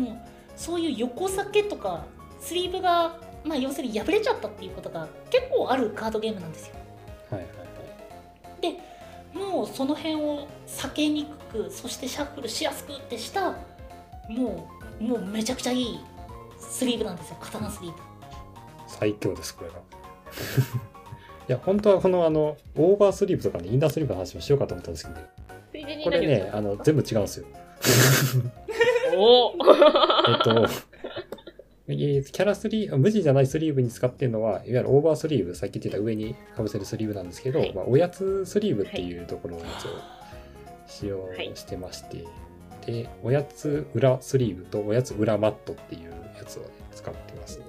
[0.00, 0.16] もう
[0.54, 2.04] そういう横避けとか
[2.40, 6.74] スリーブが、まあ、要するに破れちゃったっていうことが結構あるカードゲームなんですよ
[7.30, 7.64] はいはいは
[8.70, 8.91] い。
[9.34, 13.52] もうその辺を避けにくくそしてシャッフルしやすくってした
[14.28, 14.68] も
[15.00, 16.00] うもうめちゃくちゃいい
[16.58, 18.12] スリーブなんですよ刀スリーブ
[18.92, 19.76] 最強です、これが。
[21.48, 27.46] いや、本当はこのあの、オーバースリーブとかね、インナースリーブの話もしようかと思ったんですけど、これね、あの、全部違うんですよ。
[29.16, 29.54] おお。
[30.28, 30.66] えっと、
[31.92, 39.88] えーキャラスリーブ、無地じゃないスリーブに使ってるのは、いわゆるオーバースリーブ、さっき言ってた上にかぶせるスリーブなんですけど、はいまあ、おやつスリーブっていうところのやつを
[40.86, 42.24] 使用してまして、
[42.86, 47.60] で、おやつ裏スリーブとおやつ裏マットっていうやつを、ね、使ってます。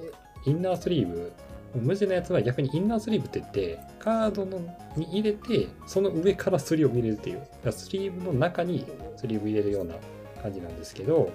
[0.45, 1.31] インナースリーブ
[1.75, 4.59] 無地のやつは逆にインナースリーブって言って、カードの
[4.95, 7.41] に入れて、その上からスリーブ入れるっていう。
[7.71, 8.85] スリーブの中に
[9.17, 9.95] スリーブ入れるような
[10.41, 11.31] 感じなんですけど、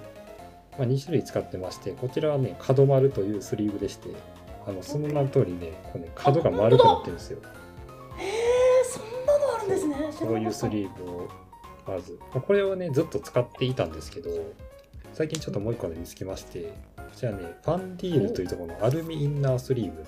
[0.79, 4.09] まあ、2種類使ってまして、こちらはね、角丸というスリーブでして、
[4.65, 7.39] あの、その名の通りね、こうね角が丸くなってるんですよ。
[8.17, 11.29] へえそんなのあるんですねそういうスリーブを、
[11.85, 12.17] まず。
[12.33, 14.29] まあこれをね、ずっと使っていたんですけど、
[15.11, 20.03] 最近ちょっともう一個ね、見つけまして、こちらね、ファンディールというところのアルミインナースリーブ。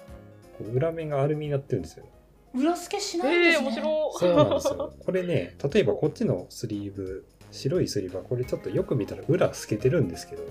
[0.57, 2.05] こう裏面がアルミになってるんですよ。
[2.53, 4.93] 裏付けしないんええー、ですね、面白そうなんですよ。
[5.05, 10.43] これね、例えばこっちのスリーブ、白いスリーブはこれちょっとよく見たら裏透けてるんですけど、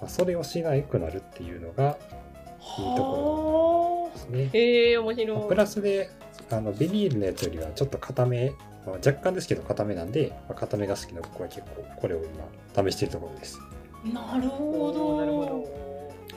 [0.00, 1.98] まあ、それをしなくなるっていうのが
[2.78, 4.50] いいところですね。
[4.52, 5.36] ええー、面白い。
[5.38, 6.10] まあプラスで、
[6.50, 8.50] あの、ビニールのやつよりはちょっと硬め、
[8.86, 12.22] まあ、若干ですけど硬めなんで、まあ、硬めが好きな僕は結構これを
[12.74, 13.58] 今試しているところです。
[14.12, 15.84] なるほどなるほど。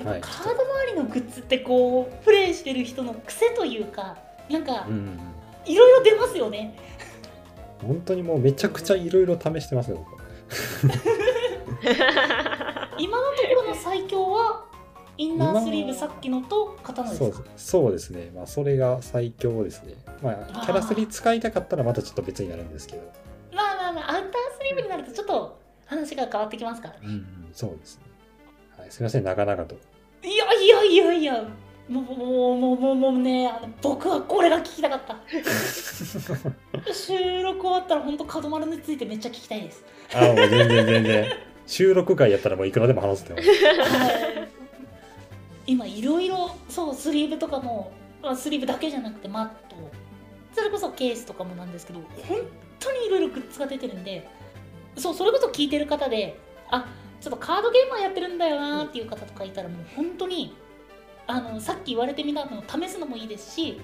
[0.06, 4.18] はいカード周りのグッズってこうプレイしてる人の癖というか
[4.50, 4.86] なんか
[5.66, 7.07] いろいろ出ますよねうん。
[7.82, 10.18] 本当にもうめちゃくちゃいろいろ試してますよ、僕
[13.00, 14.66] 今のところの最強は
[15.18, 17.44] インナースリーブさっきのと刀ですか？
[17.56, 18.32] そうですね。
[18.36, 19.94] まあ、それが最強ですね。
[20.22, 23.04] まあ、キャラスリー使いたかったらまたちょっと別になるんですけど。
[23.54, 28.04] まあまあまあアウタースリーブになるとちょっと話が変わってきますからねうんうん、そうですね。
[28.78, 29.76] はい、すみません、長々と。
[30.24, 31.44] いやいやいやいや
[31.90, 32.14] もうも
[32.54, 35.18] うもうもうもうねあの僕はこれが聞きたかった。
[36.94, 39.86] 収録終わったら本当角丸についてめっちゃ聞きたいです。
[40.14, 41.26] ああ、もう全然全然。
[41.66, 43.44] 収録会やったらもういくらでも話すってはい。
[45.66, 49.76] 今いろいろそうスリーブとかもまあスリーブだけじゃなくてマット。
[50.54, 52.40] それこそケースとかもなんですけど本
[52.80, 54.28] 当にいろいろグッズが出てるんで。
[54.98, 56.88] そうそれこそ聞いてる方であ
[57.22, 60.56] ちょっとカードゲーマーやってるんだよなーっていう方とかいたらもう本当に
[61.28, 63.80] あのさっき言われてみたのを試すのもいいですし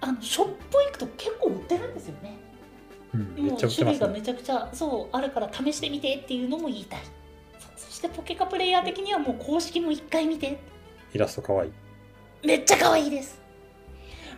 [0.00, 0.54] あのショップ
[0.86, 2.38] 行くと結構売ってるんですよね
[3.14, 3.58] うん、めもう。
[3.60, 7.00] 種類がめちゃくちゃそうあるから試してみてっていうのも言いたい
[7.76, 10.58] そしてポケカプレイヤー的にはもう公式も一回見て
[11.14, 11.72] イラストかわいい。
[12.44, 13.40] めっちゃ可愛いです。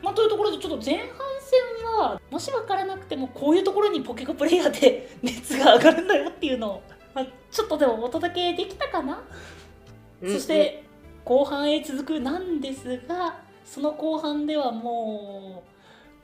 [0.03, 1.07] まあ、というところでちょっと前半
[1.41, 6.83] 戦はもし分からなくてもこういうところにポケカプレイヤーで熱が上がるんだよっていうのを、
[7.15, 9.25] まあ、ちょっとでもお届けできたかな、
[10.23, 10.85] そして
[11.27, 15.69] 後半へ続くなんですがその後半ではもう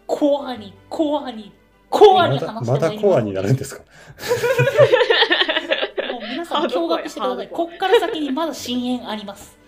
[0.07, 1.53] コアにコアに
[1.91, 3.83] コアにまだ話してまだコアになるんでですか？
[6.13, 7.49] もう皆さん驚愕してください。
[7.49, 9.59] こっから先にまだ深淵あります。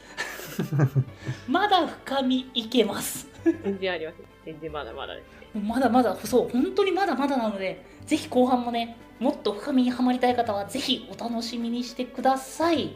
[1.48, 3.28] まだ深みいけます。
[3.64, 4.16] 全然あります。
[4.46, 5.58] 全然まだまだです。
[5.58, 12.94] まだまだそう本当にまだまだなのでぜひ後半もねもっと深みにはまりたい方はぜひお楽しみにしてください。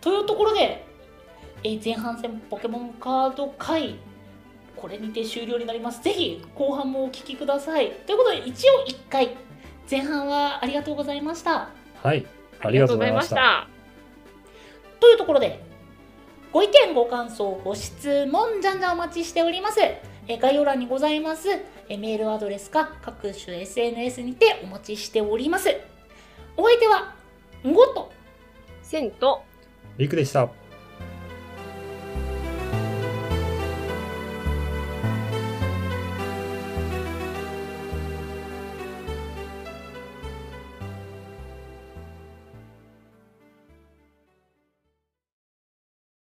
[0.00, 0.84] というところで、
[1.64, 3.96] えー前半戦ポケモンカード会
[4.76, 9.36] これにて終了になりますぜひ後半もお聞きくださいということで一応1回
[9.90, 11.70] 前半はありがとうございました
[12.02, 12.26] はい。
[12.60, 13.36] ありがとうございました。
[13.36, 13.68] た。
[15.00, 15.64] というところで
[16.52, 21.48] ご意見ご感想ご質問じゃんじゃんお待ちしておりますえ概要欄にございます
[21.88, 25.74] えメールアドレスか各種 SNS にてお待ちしております
[26.56, 27.14] お相手は
[27.64, 28.12] ゴット
[28.82, 29.42] センと
[29.96, 30.48] リクでした。